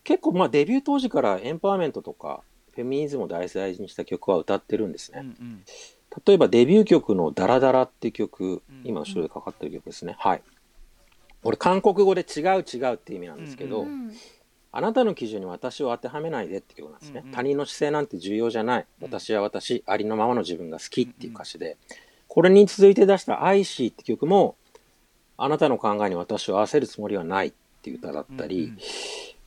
[0.04, 2.42] 結構、まあ、デビュー当時からエンパワーメントとか、
[2.74, 5.28] フェミニズムを大事にした曲は歌ってるんですうんうね。
[5.28, 5.64] ん
[6.26, 10.14] 例えば、デビュー曲のダラダラって曲うん、今後ろでかかってる曲ですね。
[10.18, 10.42] はい。
[11.42, 14.12] これ、韓国語で違う違うって意味なんですけど、うん
[14.74, 17.20] あなたの基準に私を当てはめないでって曲なんですね。
[17.20, 18.86] うんうん他人の姿勢なんて重要じゃない。
[19.00, 21.76] うん私は私、ありのままの自分が好きっていう歌詞で、
[22.26, 24.56] これに続いて出したアイシーって曲も、
[25.36, 28.78] あなたの考えに私を合わせるつもりはないっていう歌だったり、うん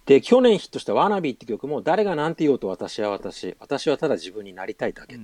[0.06, 5.22] で、去年ヒットしたワナビーって曲も、誰が何て言おうと私は私、私はただ自分になりたいだけと。
[5.22, 5.24] う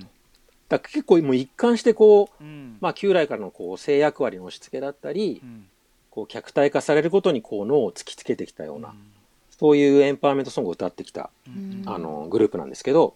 [0.68, 2.78] だから結構もう一貫してこう、うん。
[2.80, 5.66] まあ旧来からのこう性役割の押し付けだったり、うん。
[6.10, 8.94] こう客体化されることにこう脳を突きつけてきたような、
[9.58, 11.82] そういうエンパワーメントソングを歌ってきたうん。
[11.86, 13.14] あのグループなんですけど。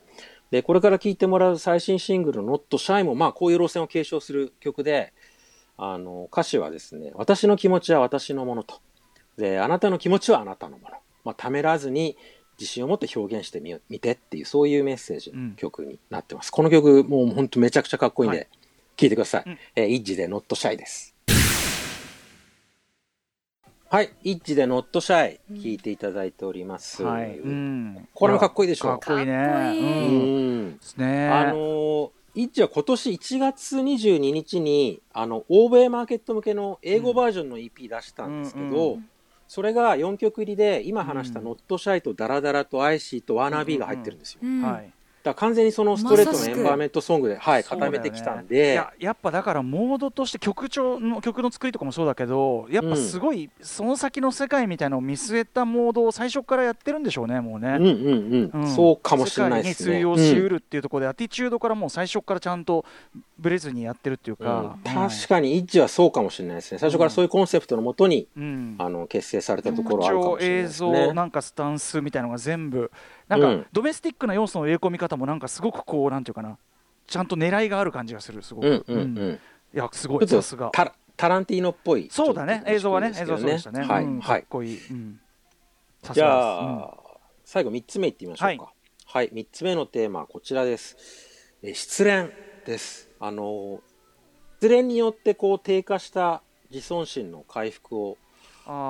[0.50, 5.12] でこれから聴いてもらう最新シングルの「Not Shy」もまあこういう路線を継承する曲で
[5.76, 8.80] あの歌詞はですね「私の気持ちは私のもの」と。
[9.36, 10.96] で「あなたの気持ちはあなたのもの」
[11.26, 12.16] まあ、ためらずに
[12.58, 18.48] 自信を持って表現してみよ見てっていうそういうメッセージの曲になってます、この曲もう本当めちゃくちゃかっこいいんはで
[18.96, 19.58] 聴いてください、うん。
[19.74, 21.16] えーイッジで「Not Shy」です。
[23.88, 25.40] はい、イッジでノットシャイ。
[25.52, 27.04] 聞いていただいております。
[27.04, 27.38] はい。
[27.38, 28.08] うん。
[28.14, 29.12] これもかっこいいでしょか。
[29.12, 29.32] っこいいね。
[29.32, 30.80] うん。
[30.96, 31.28] ね。
[31.28, 39.08] あのーイッチは今年1月22日にあの欧米マーケット向けの英語バージョンの EP 出したんですけど、うん
[39.48, 41.44] それが4曲入りで今話した「うん。
[41.46, 44.40] ノットシャイ」と「DALLA DALLA」と「ICY」と「ワーナービー」が入ってるんですよ。
[44.42, 44.62] うん。
[44.62, 44.95] はい
[45.26, 58.74] だ完全にそのストレートのエンパワーメントソングで、はい、固めてきたんいでややっぱだからモードとして曲調の曲の作りとかもそうだけどやっぱすごいその先の世界みたいなのを見据えたモードを最初からやってるんでしょうねもうね、うんうんうん、うん。
[58.74, 59.98] そうかもしれないですね。
[59.98, 62.84] 世界に通用しうるっていうところで、アティチュードからもう最初からちゃんと
[63.38, 64.46] ブレずにやってるっていううん。
[64.46, 66.78] か、確かに ITZY はそうかもしれないですね。
[66.78, 71.12] 最初からそういうコンセプトのもとに、うん、あの結成されたとこ曲ろあるか調もしれない映像ですね。
[71.12, 72.90] なんかスタンスみたいのが全部
[73.28, 73.66] なんかうん。
[73.72, 76.58] ドメスティックな要素の入れ込み方もなんかすごくこうなんていうかな。
[77.06, 79.40] ちゃんと狙いがある感じがするすごく、うんうんうん。
[79.74, 80.28] いやすごい。
[80.28, 80.70] さすが。
[80.72, 82.08] タタランティーノっぽい。
[82.10, 82.62] そうだね。
[82.66, 84.20] 映像はね映像はそうでしたね、はい、うん。
[84.20, 84.40] かはい。
[84.42, 85.20] っこいい、うん。
[86.12, 86.94] じがゃあ、
[87.44, 88.72] 最後3つ目いってみましょうか。
[89.06, 90.96] はい、3つ目のテーマはこちらです。
[91.62, 92.30] えー失恋
[92.66, 93.08] です。
[93.18, 93.80] あの、
[94.60, 98.18] 失恋によってこう低下した自尊心の回復を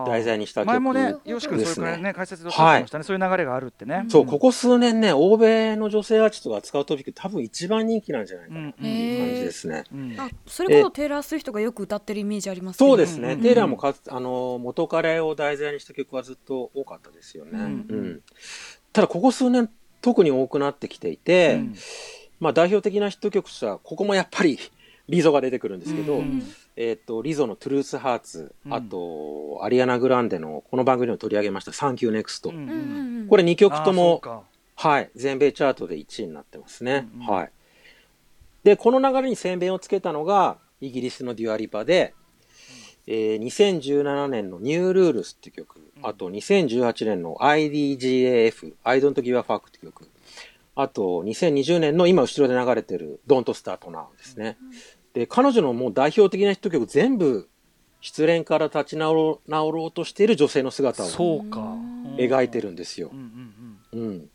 [0.06, 4.06] 題材にした曲前もねよし君それくらいね解説でおっしゃってましたね、そういう流れがあるってね。
[4.08, 9.84] そう、ここ数年ね、欧米の女性アーティストが扱うトピック多分一番人気なんじゃないかうんなっていう感じですね。
[9.92, 13.42] うんあそれこそテイラー・スウィフトがよく歌ってるイメージありますそうですね、うん。
[13.42, 17.50] テイラーもかつあの元彼を題材にした曲はずっと多かったですよね。
[17.52, 17.60] うん。
[17.60, 18.20] うん。
[18.92, 19.68] ただここ数年
[20.00, 21.74] 特に多くなってきていて、うん。
[22.38, 24.58] まあ、代表的なヒット曲としてはここもやっぱり
[25.08, 26.22] リゾが出てくるんですけど、
[26.76, 28.74] うんえー、とリゾの「トゥルース・ハーツ」うん。
[28.74, 32.56] あとアリアナ・グランデのこの番組でも取り上げました「サンキュー・ネクスト」うん。
[32.56, 33.28] うんうんうん。
[33.28, 34.42] これ2曲とも、あ
[34.76, 37.08] はい、全米チャートで1位になってますね。
[37.14, 37.26] うんうん。
[37.26, 37.50] はい、
[38.62, 42.14] でこの流れに先鞭をつけたのがイギリスのデュアリパで、
[43.06, 50.08] えー2017年の「ニュールールス」っていう曲あと2018年の IDGAF「I don't give a fuck」っていう曲。
[50.78, 54.58] あと2020年の今後ろで流れてる「Don't Start Now」ですね。
[55.16, 57.48] で彼女のもう代表的なヒット曲全部
[58.02, 61.74] 失恋から立ち直ろう直ろうとしている女性の姿をそうか。
[62.18, 63.08] 描いてるんですよ。
[63.12, 63.16] う。
[63.16, 63.18] ん
[63.92, 64.30] うんうん、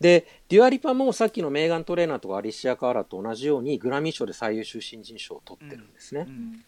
[0.00, 6.26] でデュアリパもさっきのメーガン・トレーナーとかアリシア・カーラと同じようにグラミー賞で最優秀新人賞を取ってるんですね。
[6.28, 6.64] うん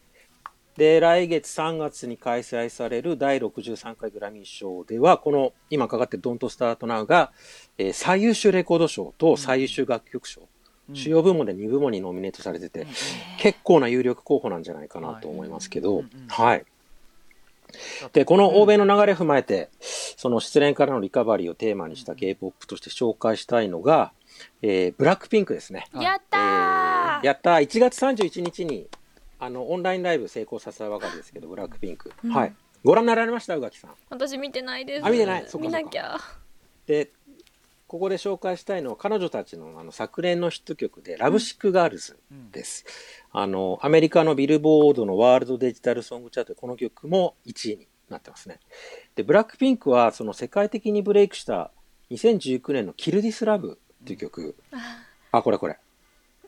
[0.77, 7.33] で来月3月に開催される第63回グラミー賞ではこの今かかってる「Don't Start Now が」
[7.79, 10.43] えー最優秀レコード賞と最優秀楽曲賞、
[10.95, 12.87] 主要部門で2部門にノミネートされてて、
[13.39, 16.65] 結構な有力候補なんじゃないかなと思いますけど、はい。
[18.13, 24.13] で、この欧米の流れ踏まえて、その失恋からのリカバリーをテーマにした K-POP として紹介したいのが、
[24.63, 25.87] えーブラックピンクですね。
[25.95, 26.41] やったー。
[26.41, 27.63] えーやったー。
[27.67, 28.87] 1月31日に
[29.41, 32.13] あのオンラインライブ成功させたばかりですけど、ブラックピンク。
[32.25, 32.31] うん。
[32.31, 32.55] はい。
[32.85, 33.91] ご覧になられました宇垣さん？
[34.11, 35.05] 私見てないです。
[35.07, 35.45] あ見てない。
[35.49, 36.17] そ見なきゃ。
[36.87, 37.11] で、
[37.87, 42.19] ここで紹介したいのは彼女たちのあの昨年のヒット曲で、ラブシックガールズ
[42.51, 42.85] です。
[43.31, 48.59] あの、アメリカのビルボードのワールドデジタルソングチャートでこの曲も1位になってますね。
[49.15, 51.71] で、ブラックピンクはその世界的にブレイクした
[52.11, 54.57] 2019年のキルディスラブっていう曲。
[55.31, 55.79] あ、これこれ。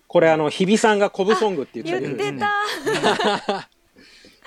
[0.09, 3.69] これあの、日比さんがコブソングって言って言ってた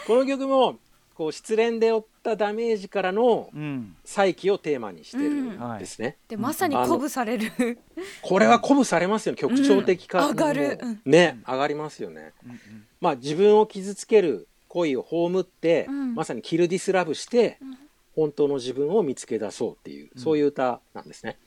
[0.08, 0.80] この曲も、
[1.14, 5.76] こう失恋で負ったダメージからのうん再起をテーマにしてるうん。
[5.76, 5.80] ん。
[5.80, 6.18] ですね。
[6.28, 7.52] でまさに鼓舞される。
[8.22, 9.34] これは鼓舞されますよ。
[9.34, 10.30] ね曲調的か、うん。
[10.30, 10.80] 上がる。
[10.82, 11.02] うん。
[11.06, 12.60] ね上がりますよね、うん
[13.02, 16.16] まあ自分を傷つける恋を葬って、うん。
[16.16, 17.78] まさにキルディスラブして、ん。
[18.16, 21.38] 本当の自分を見つけ出そうっていう、そういう歌なんですね。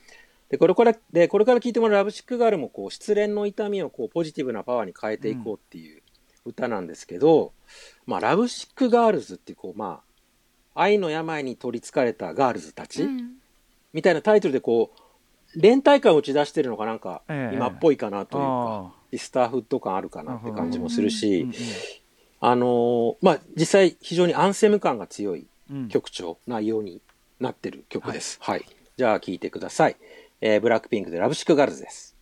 [0.48, 6.02] でこれからでこれから聴いてもらう「ラブシックガール」もこう失恋の痛みをこうポジティブなパワーに変えていこうっていう
[6.44, 7.52] 歌なんですけど、
[8.06, 10.13] まあ、 Lovesick Girls っていうこうまあ
[10.74, 13.34] 愛の病に取りつかれたガールズたち、うん。
[13.92, 17.56] みたいなタイトルでこう連帯感を打ち出してるのがなんかええ。
[17.56, 21.52] 今っぽいかなというか、あシスターフッド感あるかなって感じもするーし、うん
[22.40, 25.88] あのーまあ実際非常にアンセム感が強いうん。
[25.88, 27.00] 曲調内容に
[27.40, 28.38] なってる曲です。
[28.40, 28.64] はい、
[28.96, 29.96] じゃあ聴いてください。
[30.40, 32.13] えーブラックピンクで Lovesick Girls です。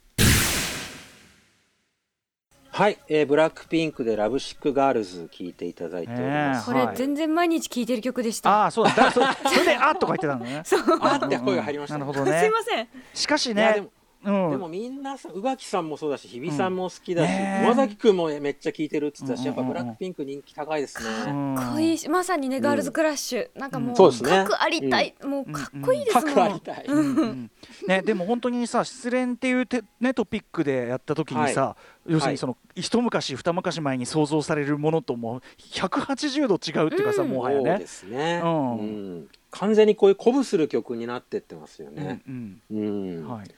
[2.75, 6.67] はい、えーブラックピンクでラブシックガールズ聴いていただいております。
[6.67, 6.97] これはい。
[6.97, 8.63] 全然毎日聴いてる曲でした。
[8.63, 10.63] ああそうだだそ それで「あ」とか言ってたのね。
[11.03, 12.01] あって声が入りましたね。
[12.01, 12.89] なるほど すいねません。
[13.13, 13.91] しかしいやでねも
[14.25, 14.51] うん。
[14.51, 17.65] でもみんなさ宇垣さんもそうだし日比さんも好きだし、ねえ。
[17.65, 19.69] 熊崎君もめっちゃ聴いてるって言ってたし、やっぱうん。
[19.69, 21.31] うんうんブラックピンク人気高いですね。
[21.31, 21.55] うん。
[21.57, 23.49] かっこいいしまさにねガールズクラッシュ。
[23.59, 24.31] なんかもうそうですね。
[24.31, 25.15] 核ありたい。
[25.25, 26.25] もうかっこいいですもん。
[26.27, 26.85] かくありたい。
[26.87, 27.51] うん。
[27.87, 37.31] ね、でも本当にさ失恋っていうて、ね、トピックでやった時にさ、要するにその、一昔二昔前に想像されるものとも180度違うっていうかさ、うん。
[37.31, 37.71] もはやね。
[37.71, 37.87] そうで。
[37.87, 39.19] すね、ううん。
[39.21, 42.23] ん完全にこういう鼓舞する曲になってってますようんね。
[42.27, 42.61] うん。
[42.71, 42.85] う
[43.21, 43.29] ん。
[43.29, 43.49] はい、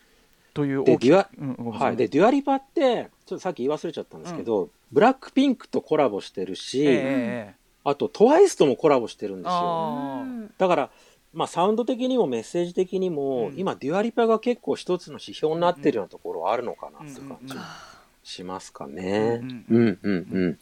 [0.54, 1.28] という大きなさ
[1.84, 7.00] はい、でデュアリパってちょっとさっき言い忘れちゃったんですけど、ブラックピンクとコラボしてるし、えええ
[7.50, 10.26] えあとトワイスともコラボしてるんですよ。
[10.56, 10.90] だから、
[11.34, 13.58] まあ、サウンド的にもメッセージ的にも、うん。
[13.58, 17.60] 今デュアリパが結構一つの指標になってるようなところはあるのかなって感じうん。
[17.60, 17.66] うん。
[18.22, 19.40] しますかね。
[19.42, 19.64] うん。
[19.68, 20.58] うんうんうん。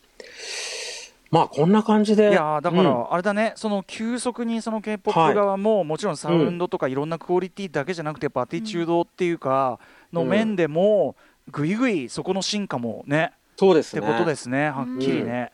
[1.32, 2.30] まあこんな感じで。
[2.30, 2.84] いやーだかうん。
[2.84, 9.80] らあれだね、その急速にその k p o はい p 側ももちろんサウンドとかいろんなクオリティだけじゃなくてやっぱアティチュードっていうか
[10.12, 11.16] の面でも
[11.50, 14.02] ぐいぐいそこの進化もねそうですね。
[14.02, 14.66] ってことですね。
[14.66, 15.52] はっきりね。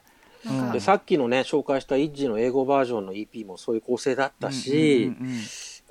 [0.72, 5.40] でさっきのね紹介したイッジの英語バージョンの EP もそういう構成だったし、うんうんうんうん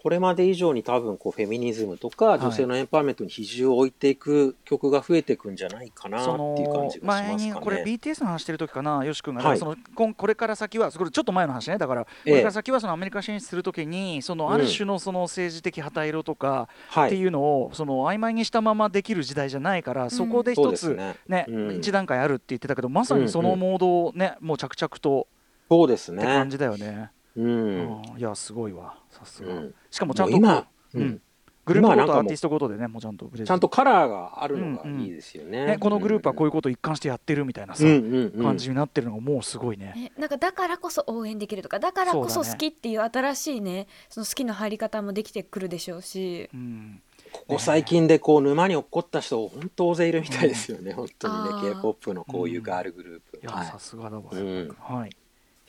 [0.07, 7.35] ここれまで以上に多分こうフェミニズムとか女性のエンパワーメントに比重を置いていく曲が増えていくんじゃないかなってそいう感のじがしますかね。
[7.35, 9.57] 前にこれ BTS の話してる時かなよし君が、はい。
[9.57, 9.75] その
[10.15, 11.77] これから先はそれちょっと前の話ね。
[11.77, 12.35] だから、こええ。
[12.35, 17.07] れから先はそのアメリカ進出する時にそのある種のその政治的旗色とかはい。
[17.07, 20.95] っていうのをその曖昧にしたままできる時代じゃないから、そこで一つ
[21.27, 21.45] ね。
[21.77, 25.27] 一段階あるって言ってたけどまさにそのモードをね、もう着々と
[25.69, 26.23] そうですね。
[26.23, 26.49] って感。
[26.49, 27.11] じだよね。
[27.37, 28.01] うん。
[28.01, 28.17] うん。
[28.17, 28.97] いやすごいわ。
[29.09, 29.75] さすが、うん。
[29.89, 31.03] しかもちゃんと今、ううん。
[31.03, 31.21] ん、
[31.65, 35.65] グループご今はなんかもうとアーティストごとでねもうちゃんとちゃんとカラーがあるのがいいですよね。
[35.65, 38.43] ね、このグループはこういいうことを一貫してやってるみたいなさ、うんうんうん。
[38.43, 39.93] 感じになってるのがもうすごいね。
[39.95, 40.29] ね、なん。
[40.29, 46.49] かだからこそ応援できるとかだからこそ好きっていう新しいねその好きの入り方もできてくるでしょうし。
[46.53, 47.01] うん。
[47.31, 53.65] ここ最近でこう沼に落っこった人本当大勢いるみたいですよね、本当にね K-POP のこういうガールグループ、いや、はい。
[53.67, 54.75] さすがだわ、うん。
[54.79, 55.09] はい。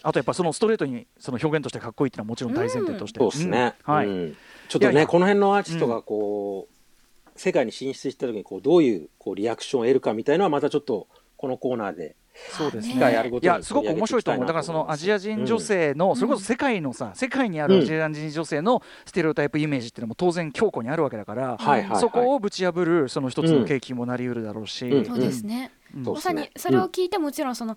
[0.02, 3.94] あとやっぱそのストレートにその表現としてかっこいいっていうのはもちろん大前提として、そうですね、うん。
[3.94, 4.36] はい、うん。
[4.68, 12.16] ちょっとねこの辺のアーティストがこう、世界に進出した時にこうどういうこうリアクションを得るかみたいのはまたちょっとこのコーナーで
[12.50, 12.94] そうですね。
[13.42, 14.46] いやすごく面白いと思う。
[14.46, 22.00] だからそのアジア人女性の、それこそ世界のさ世界にあるアジア人女性のステレオタイプイメージっていうのも当然強固にあるわけだから、はいはいはい。
[22.00, 25.04] そこをぶち破るその一つの契機もなりうるだろうし、うん。
[25.04, 26.04] そうですね、うん。
[26.04, 27.76] そうまさにそれを聞いてもちろんその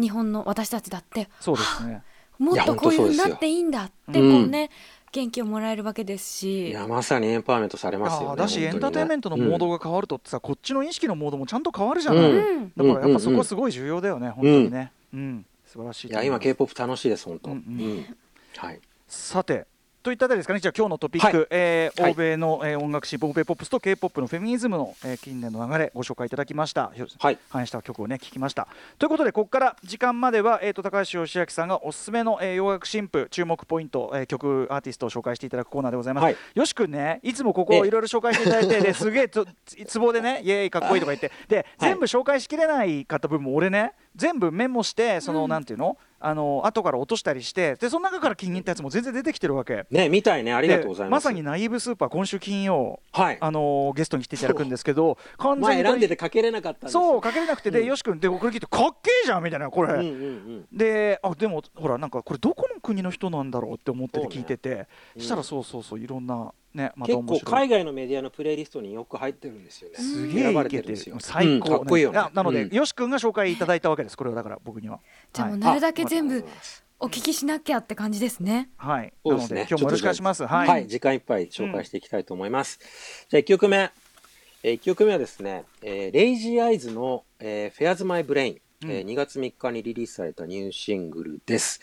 [0.00, 2.02] 日本の私たちだってそうですね。
[2.38, 4.70] もっとこういうふうになっていいんだってこうんうね
[5.12, 6.68] 元気をもらえるわけですし。
[6.70, 12.36] いやまさにエンパワーメントされますよねだしエンターテインメントのモードが、が変わるとってさ、こっちの意識のモードもちゃんと変わるじゃない、うん。
[12.36, 17.58] うんだからやっぱそこはすごい重要だよね、本当にね、うん、素晴らしいいや今 K-POP 楽しいです本当、ううん。
[17.58, 18.16] ん。
[18.56, 18.80] はい。
[19.08, 19.66] さて
[20.02, 20.60] といったあたりですかね。
[20.60, 21.46] じゃあ今日のトピック、はい。
[21.50, 22.12] えーはい。
[22.12, 26.90] 欧米の、えー音楽誌欧米ポップスと k p o p のフェミニズムの、えー近年の流れご紹介いただきました。
[27.18, 27.38] はい。
[27.50, 28.66] 反映した曲をね聞きました。
[28.98, 36.36] ということでここから時間までは、えー、と高橋義明さんがおすすめの、えー洋楽新婦注目ポイント、えー曲アーティストを紹介していただくコーナーでございます、はい。
[36.54, 37.80] よし君ねいつもここええ。
[37.82, 39.44] をいろいろ紹介していただいてですげえつ
[39.86, 41.30] ツボでねイエーイかっこいいとか言って。
[41.46, 45.96] で、全部紹介しきれないかった分も俺ね全部メモしてその、なんていうの？
[46.22, 49.86] あの後から落としたりしてでその中から気に入ったやつも全然出てきてるわけ。
[49.90, 50.52] ねみたいね。
[50.52, 51.24] ありがとうございます。
[51.24, 53.38] でまさにナイーブスーパー今週金曜はい。
[53.40, 60.66] あのゲストに来ていただくんですけど完全に前選んでてかけれなかったそうかけれなくてで、よし君でこれ聞いてかっけえじゃんみたいなこれ、うんうんうん。
[60.70, 65.22] であでもほらなんかこれどこの国の人なんだろうって思ってて聞いててうん。
[65.22, 69.96] したらそうそうそういろんなねまた結構海外のメディアのプレイリストによく入ってるんですよね。
[69.96, 71.16] すげえ選ばいけてるれてるんですよ。
[71.20, 72.16] 最高、うんかっこいいよね。
[72.16, 72.74] やなので、うん。
[72.74, 74.16] よし君が紹介いただいたわけです。
[74.16, 75.00] これをだから僕には。
[75.32, 76.44] じゃあもうはいなるだけ全部
[76.98, 78.70] お聞きしなきゃって感じですね。
[78.76, 79.66] はい、そうですね。
[79.68, 80.44] 今日もよろしくお願いします。
[80.44, 80.84] は、はい。
[80.84, 82.78] い、時間いっぱい紹介していきたいと思います。
[83.28, 83.90] じゃあ1曲目。
[84.62, 88.04] えー、1曲目はですね、えー、レイジーアイズの、えー、Fair's
[88.82, 88.98] My Brain。
[88.98, 91.80] えー2月3日にリリースされたニューシングルです。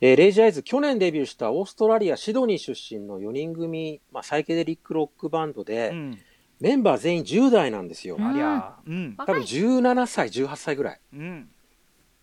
[0.00, 6.18] えーレイジーアイズ、去年デビューしたオーストラリア・シドニー出身の4人組、まあ、サイケデリックロックバンドで、うん、
[6.60, 8.18] メンバー全員10代なんですよ。
[8.18, 11.00] んありゃうん多分17歳、18歳ぐらい。
[11.14, 11.48] うん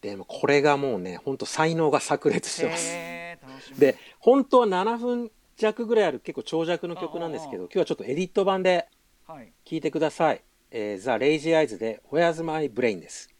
[0.02, 2.92] でもこれがもうね、ほんと才能が炸裂してます。
[3.80, 8.88] で、本当は7分弱ぐらいある結構長尺の曲なんですけど、今日はちょっとエディット版で
[9.28, 10.42] はい聴いてください。
[10.72, 13.31] えー、ザ・レイジー・アイズで Where's My Brain です。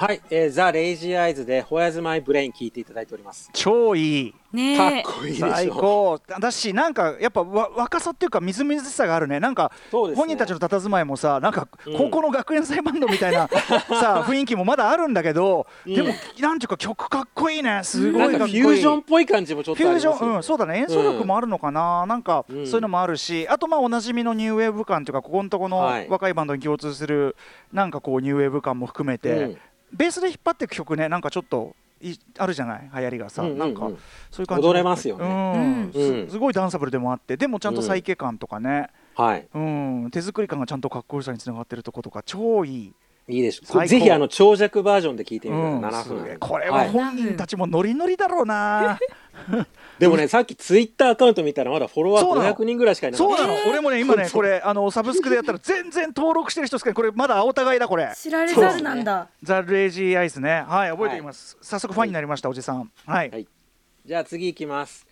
[0.00, 3.50] はい、えー、ザ・レイジー・アイズで Where's My Brain 聴いていただいております。
[3.52, 4.34] 超いい。
[4.50, 5.02] ねえ。
[5.02, 5.50] かっこいいでしょ。
[5.50, 6.18] 最高。
[6.40, 9.40] だしなんかやっぱわ若さっていうかみずみずしさがあるね。
[9.40, 10.14] なんかね。
[10.14, 11.98] 本人たちの佇まいもさなんかうん。
[11.98, 17.82] 高校の学園祭バンドみたいな さ雰囲気もまだあるんだけどでもなんていうか曲かっこいいね。
[17.82, 18.62] すごないんかかっこいい。
[18.62, 20.28] フュージョンっぽい感じもちょっフュージとありますよ。
[20.28, 20.78] ョン、うん、そうだね。
[20.78, 22.66] 演奏力もあるのかな、なんかうん。
[22.66, 26.08] そういうのもあるし、あとまあおなじみのニューウェーブ感というかここのとこのはい。
[26.08, 27.36] 若いバンドに共通する
[27.74, 29.58] なんかこうニューウェーブ感も含めて、うん
[29.92, 32.90] ベースで引っ張っていく曲ねなんかちょっといあるじゃない？
[32.94, 33.58] 流行りがさ、うんうんうん。
[33.58, 33.80] なんか
[34.30, 35.24] そういう感じ踊れますよね。
[35.26, 35.90] うん。
[35.94, 36.26] うん。
[36.26, 39.46] すすごいダンサブルでもあってでもちゃんとサイケ感とかね、はい。
[39.54, 40.08] うん。
[40.10, 42.92] 手作り感がちゃんとかっこよさにつながってるとことか超いい。
[43.28, 46.02] いいでしょぜひあの長尺バージョンで聴いてみてうんください。
[46.02, 46.32] 7すげえ。
[46.32, 46.38] 分。
[46.40, 48.98] これは本人たちもノリノリだろうな。
[49.98, 53.36] でもね、さっきツイッターアカウント見たらまだフォロワー500人ぐらいしかいなかった。
[53.36, 58.12] そうなの、俺もね今ね これあのサブスクでやったら全然登録してる人しかこれまだお互いだこれ。
[58.16, 59.28] 知られざるなんだ。
[59.42, 60.64] ザ・レイジー・アイスね。
[60.66, 62.90] はい覚えておきます、早速ファンになりましたおじさん。
[63.06, 63.46] はい、はい。
[64.06, 65.06] じゃあ次いきます。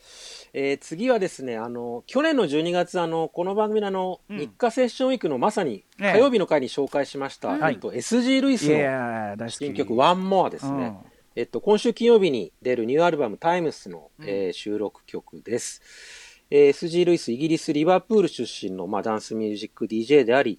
[0.55, 4.39] えー次はですね、あの、去年の12月、あの、この番組のあの、うん。
[4.39, 10.97] 日課セッションウィークのまさにね火曜日の回に紹介しました、はいえっと、SG ルイスいの新曲、ワンモアですね。
[11.39, 15.81] えっと、今週金曜日に出るニューアルバム、 times の、えー収録曲です。
[16.51, 20.59] えー SG ルイス、イギリス・リバプール出身の、まあ、ダンスミュージック DJ であり、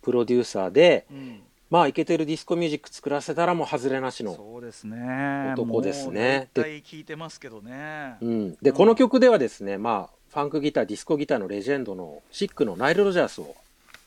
[0.00, 1.42] プロデューサーで、うん。
[1.70, 5.54] まあイケてるディスコミュージック作らせたらもう外れなしの、そうですね。
[5.56, 6.50] 男ですね。
[6.54, 8.14] 大体聞いてますけどね。
[8.20, 13.56] うん、でこの曲ではですねまあファンクギターディスコギターのレジェンドのシックのナイル・ロジャースを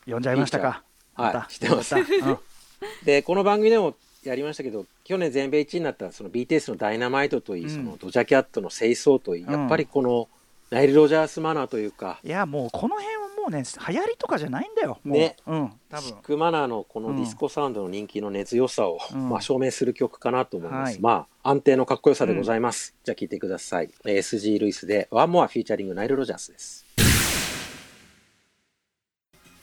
[0.06, 0.82] 呼んじゃいましたか。
[1.14, 1.46] はいた。
[1.50, 1.90] 知ってます。
[1.90, 1.96] た。
[1.98, 2.38] うん。
[3.04, 3.96] でこの番組でも
[4.28, 7.70] やりましたけど去年全米1位になったその BTS の「ダイナマイト」といい、うん。
[7.70, 9.52] そのドジャキャットの「清掃」といい、うん。
[9.52, 10.28] やっぱりこの
[10.70, 15.18] ナイル・ロジャースマナーというかいやもうこの辺はもうね流行りとかじゃないんだよもう。
[15.18, 15.36] ね。
[15.46, 16.02] うん多分。
[16.02, 19.28] シックマナーのこのディスコサウンドの人気の根強さを、うん。
[19.28, 21.00] まあ、証明する曲かなと思います、はい。
[21.00, 23.90] まあ安定のかっこよさでございます、じゃあ聴いてください。
[24.04, 26.85] えー SG ルイスで「One More featuring ナイル・ロジャース」です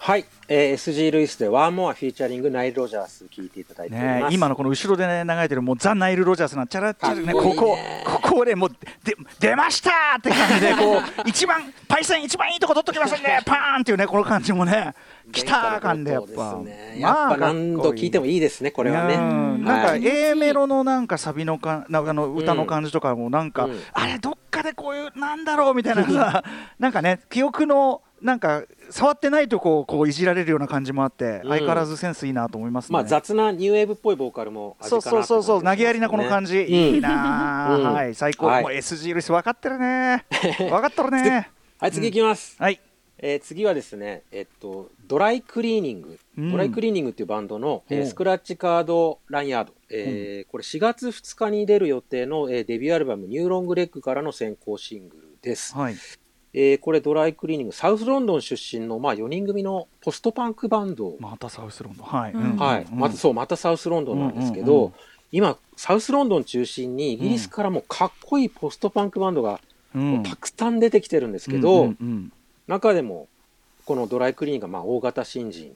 [0.05, 14.93] はい、えー SG ルイスで「ワンモアフィーチャリングナイル・ロジャース」聴いていただいてね今のこの後ろでね流れてるもうザ・ナイル・ロジャースなチャラチャラねこここねここでもうで出ましたーって感じでこう 一番パイセン一番いいとこ取っときますんで パーンっていうねこの感じもね
[15.31, 16.57] 来たー感でやっぱ。
[16.57, 19.13] ねやっぱ何度聴いてもいいですねこれはね。
[19.13, 19.63] うん。
[19.63, 20.05] なんかはい。
[20.05, 23.79] A メロのなんかサビのかなんかあの歌の感じとかもなんか、うん。
[23.93, 26.43] あれどっかでこういうなんだろうみたいなさ
[26.77, 28.63] なんかね記憶のなんか
[28.93, 31.49] 触ってないとこをこういじられるような感じもあって、うん。
[31.49, 32.93] 相変わらずセンスいいなと思いますね。
[32.93, 35.63] まあ雑なニューウェーブっぽいボーカルもそうそうそうそう。
[35.63, 36.67] 投げやりなこの感じ、うん。
[36.67, 37.93] いいなー、うん。
[37.93, 38.13] はい。
[38.13, 38.61] 最高、はい。
[38.61, 40.25] もう SG ルイス分かってるね。
[40.59, 41.49] 分かってるね。
[41.79, 42.79] はい次いきます、はい。
[43.17, 46.51] えー次はですね、えっと、ドライクリーニング、うん。
[46.51, 55.95] ドライクリーニングっていうバンドの、えー Scratchcard Lanyard、えーこれ4月2日に出る予定の、えーデビューアルバム「New Long Leg」からの先行シングルです、はい
[56.53, 57.73] えーこれドライクリーニング。
[57.73, 62.05] サウスロンドン出身の、まあ、4人組のポストパンクバンド、またサウスロンドン。
[62.05, 62.57] はい、うん。
[62.57, 62.83] はい。
[62.83, 62.99] うん。
[62.99, 64.93] またそうまたサウスロンドンなんですけど、うんうんうん
[65.35, 69.59] 今サウスロンドン中心にイギリスからもかっこいいポストパンクバンドが
[69.95, 70.21] うん。
[70.21, 72.31] たくさん出てきてるんですけど、うんうん
[72.67, 73.27] 中でも
[73.85, 75.75] このドライクリーニングがまあ大型新人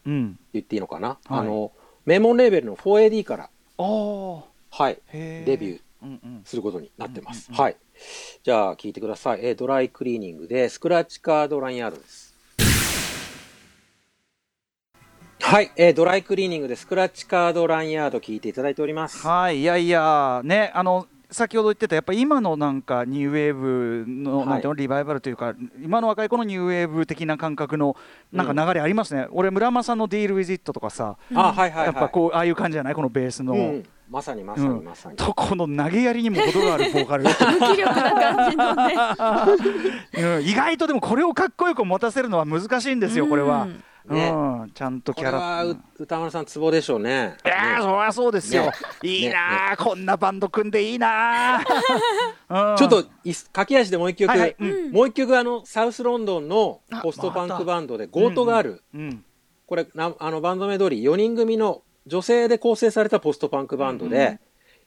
[0.54, 1.72] 言っていいのかな、はいあの
[2.06, 3.50] 名門レーベルの 4AD から、あ
[3.80, 7.50] あはい、デビューすることになってます。
[7.50, 7.64] うんうんうん。
[7.66, 7.76] はい。
[8.44, 9.40] じゃあ聞いてください。
[9.44, 12.36] えードライクリーニングでスクラッチカードラインヤードです。
[15.40, 19.26] はい、えードライクリーニングでスクラッチカードラインヤード聞いていただいております。
[19.26, 27.98] はいいやいやねあの先ほど言ってたやっぱ今のなんかニューウェーブの、はいなんていうのリバイバルというか今の若い子のニューウェーブ的な感覚の
[28.32, 31.86] なんか流れありますね、俺村間さんの「ディール・ウィズ・イット」とかさ、あ、はいはいはい。
[31.88, 32.96] やっぱこうああいう感じじゃない？
[32.96, 35.18] このベースの、うん、まさにまさにまさに。
[35.18, 37.38] とこの投げやりにも程があるボーカル 無気
[37.78, 38.96] 力な感じのね。
[40.38, 40.46] うん。
[40.46, 43.84] 意外とでもこれをかっこよく持たせるのは難しいんですよこれは、うん
[44.14, 44.30] ね。
[44.30, 45.64] うん、ちゃんとキャラ。
[45.98, 47.36] 歌丸さんツボでしょうね。
[47.46, 47.82] いやーね。
[47.82, 48.72] そりゃそうですよ、ね。
[49.04, 52.78] いいなー、こんなバンド組んでいいなー、 うん。
[52.78, 54.56] ちょっとい駆け足でもう一曲、はいはい。
[54.60, 54.92] うん。
[54.92, 59.24] もう一曲あのサウスロンドンのポストパンクバンドでゴートがある、うん。
[59.66, 64.40] これなあのバンド名通り4人組の女性で構成されたポストパンクバンドで、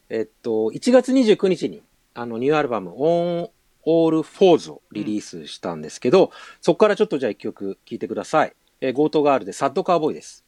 [0.09, 1.83] えっと、1月29日に
[2.15, 3.51] あのニューアルバム「On
[3.87, 8.55] All Fours」をリリースしたんですけど、そこからちょっとじゃあ一曲聴いてください。
[8.81, 10.45] えーゴートガールでサッドカーボーイです。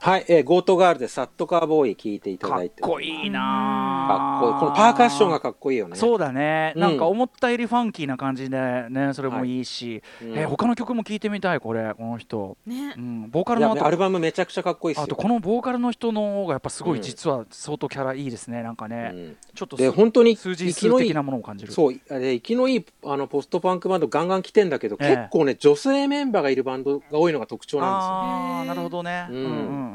[0.00, 4.60] はい、えーゴートガールでサッドカーボーイ聴いていたかっだいてこいいなかっこいい。
[4.60, 5.96] このパーカッションがかっこいいよね。
[5.96, 6.80] そうだね、うん。
[6.82, 9.60] なんか思ったよりファンキーな感じでねそれもい。
[9.60, 10.38] いし、うん。
[10.38, 12.94] えー他の曲も聴いてみたいこれこの人、ね。
[12.96, 13.84] うん、ボーカルの後。
[13.84, 15.04] アルバムめちゃくちゃかっこいいですよ。
[15.04, 17.02] あとこのボーカルの人の方がやっぱすごいうん。
[17.02, 18.62] 実は相当キャラいいですね。
[18.62, 19.36] なんかね、うん。
[19.54, 21.72] ちょっとで本当に数字生きのいい数的なものを感じる。
[21.72, 25.16] そう生きのいいあのポストパンクバンドガンガン来てんだけど、ええ。
[25.16, 29.87] 結構ね女性メンバーがいるバンドが多いのが特徴なんああへーなるほどね、うん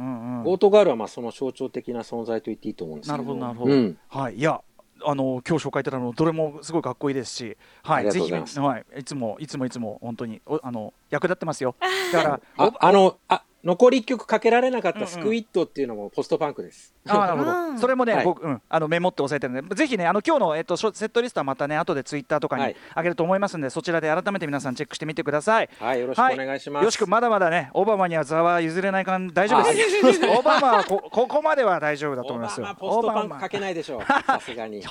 [0.43, 0.47] うん。
[0.47, 0.51] うんうんうんですよ。
[0.51, 3.23] ゴートガールはまあその象徴的な存在と言っていいと思うんですけなど。
[3.23, 3.97] るほどなるほど、うん。
[4.09, 4.35] はい。
[4.35, 4.61] いや
[5.05, 8.59] あの今日紹介いただいたのどれもすごいかっこいいですし、はありい、ぜひ、がとうございます。
[8.59, 10.41] はい、いつもいつもいつも本当に。
[10.45, 11.75] おあの役立ってますよ。
[12.11, 16.93] だから、 あおあのあ残り1曲かけられなかっうんうんたスクイットっていうのもポストパンクです。
[17.07, 25.69] あーなるほど、うんそれもね、はい僕、うん、あのメモって押さえてるんで、ぜひね、あの今日の、えっと、セットリストはまたね、後でツイッターとかにはい上げると思いますんで、そちらで改めて皆さんチェックしてみてください。
[25.79, 26.83] はいよろしくお願いします。
[26.83, 29.73] よしくまだまだね、オバマには座は譲れない感大丈夫で
[30.13, 30.25] す。
[30.27, 32.67] オバマはこここまでは大丈夫だとオバ思いますよ。
[32.67, 34.01] マポストパンオバマクかけないでしょう。
[34.05, 34.83] さすがに。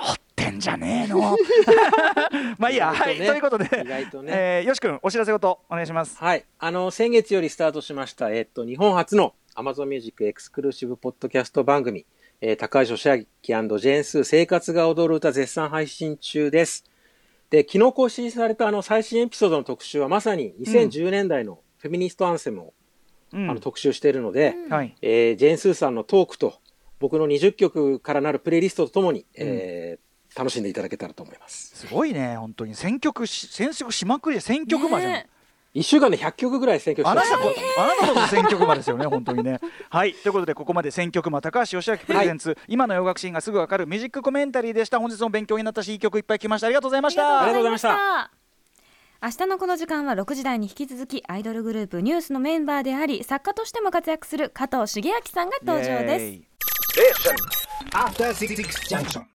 [0.53, 1.37] んじゃねえの。
[2.59, 6.17] まあいいや、はい、ということで、意外とねえーよし君、お知らせごとお願いします。
[6.17, 6.45] はい。
[6.59, 12.07] あの、先月よりスタートしました、えっと、日本初の Amazon Music エクスクルーシブポッドキャスト番組、
[12.41, 16.85] えー高橋義明ジェンスー生活が踊る歌絶賛配信中です。
[17.51, 22.75] で、昨日更新されたあの最新エピソードの特集はまさに2010年代のフェミニストアンセムを、
[23.33, 24.95] うんあの特集しているので、はい。
[25.03, 26.55] えージェーンスーさんのトークと
[26.99, 31.87] 僕の20曲からなるプレイリストとともに、えー楽しんでいただけたらと思います。
[31.87, 32.75] すごいね、本当に。
[32.75, 35.13] 選曲し選曲しまくりで選曲魔じゃん。
[35.13, 35.29] ね。
[35.75, 37.55] 1週間で100曲ぐらい選曲しあなたました。
[37.55, 39.59] こあなたこそ選曲魔ですよね本当にね。
[39.89, 45.01] はいということでここまで選曲魔高橋義明プレゼンツ、今の洋楽シーンがすぐわかるミュージックコメンタリーでした。
[45.01, 47.41] 本日も勉強になったしいい曲いっぱい来ましたありがとうございました。
[47.41, 48.31] ありがとうございました。
[49.25, 56.43] 明日のこの時間は6時台に引き続きアイドルグループニュースのメンバーであり作家としても活躍する加藤茂明さんが登場です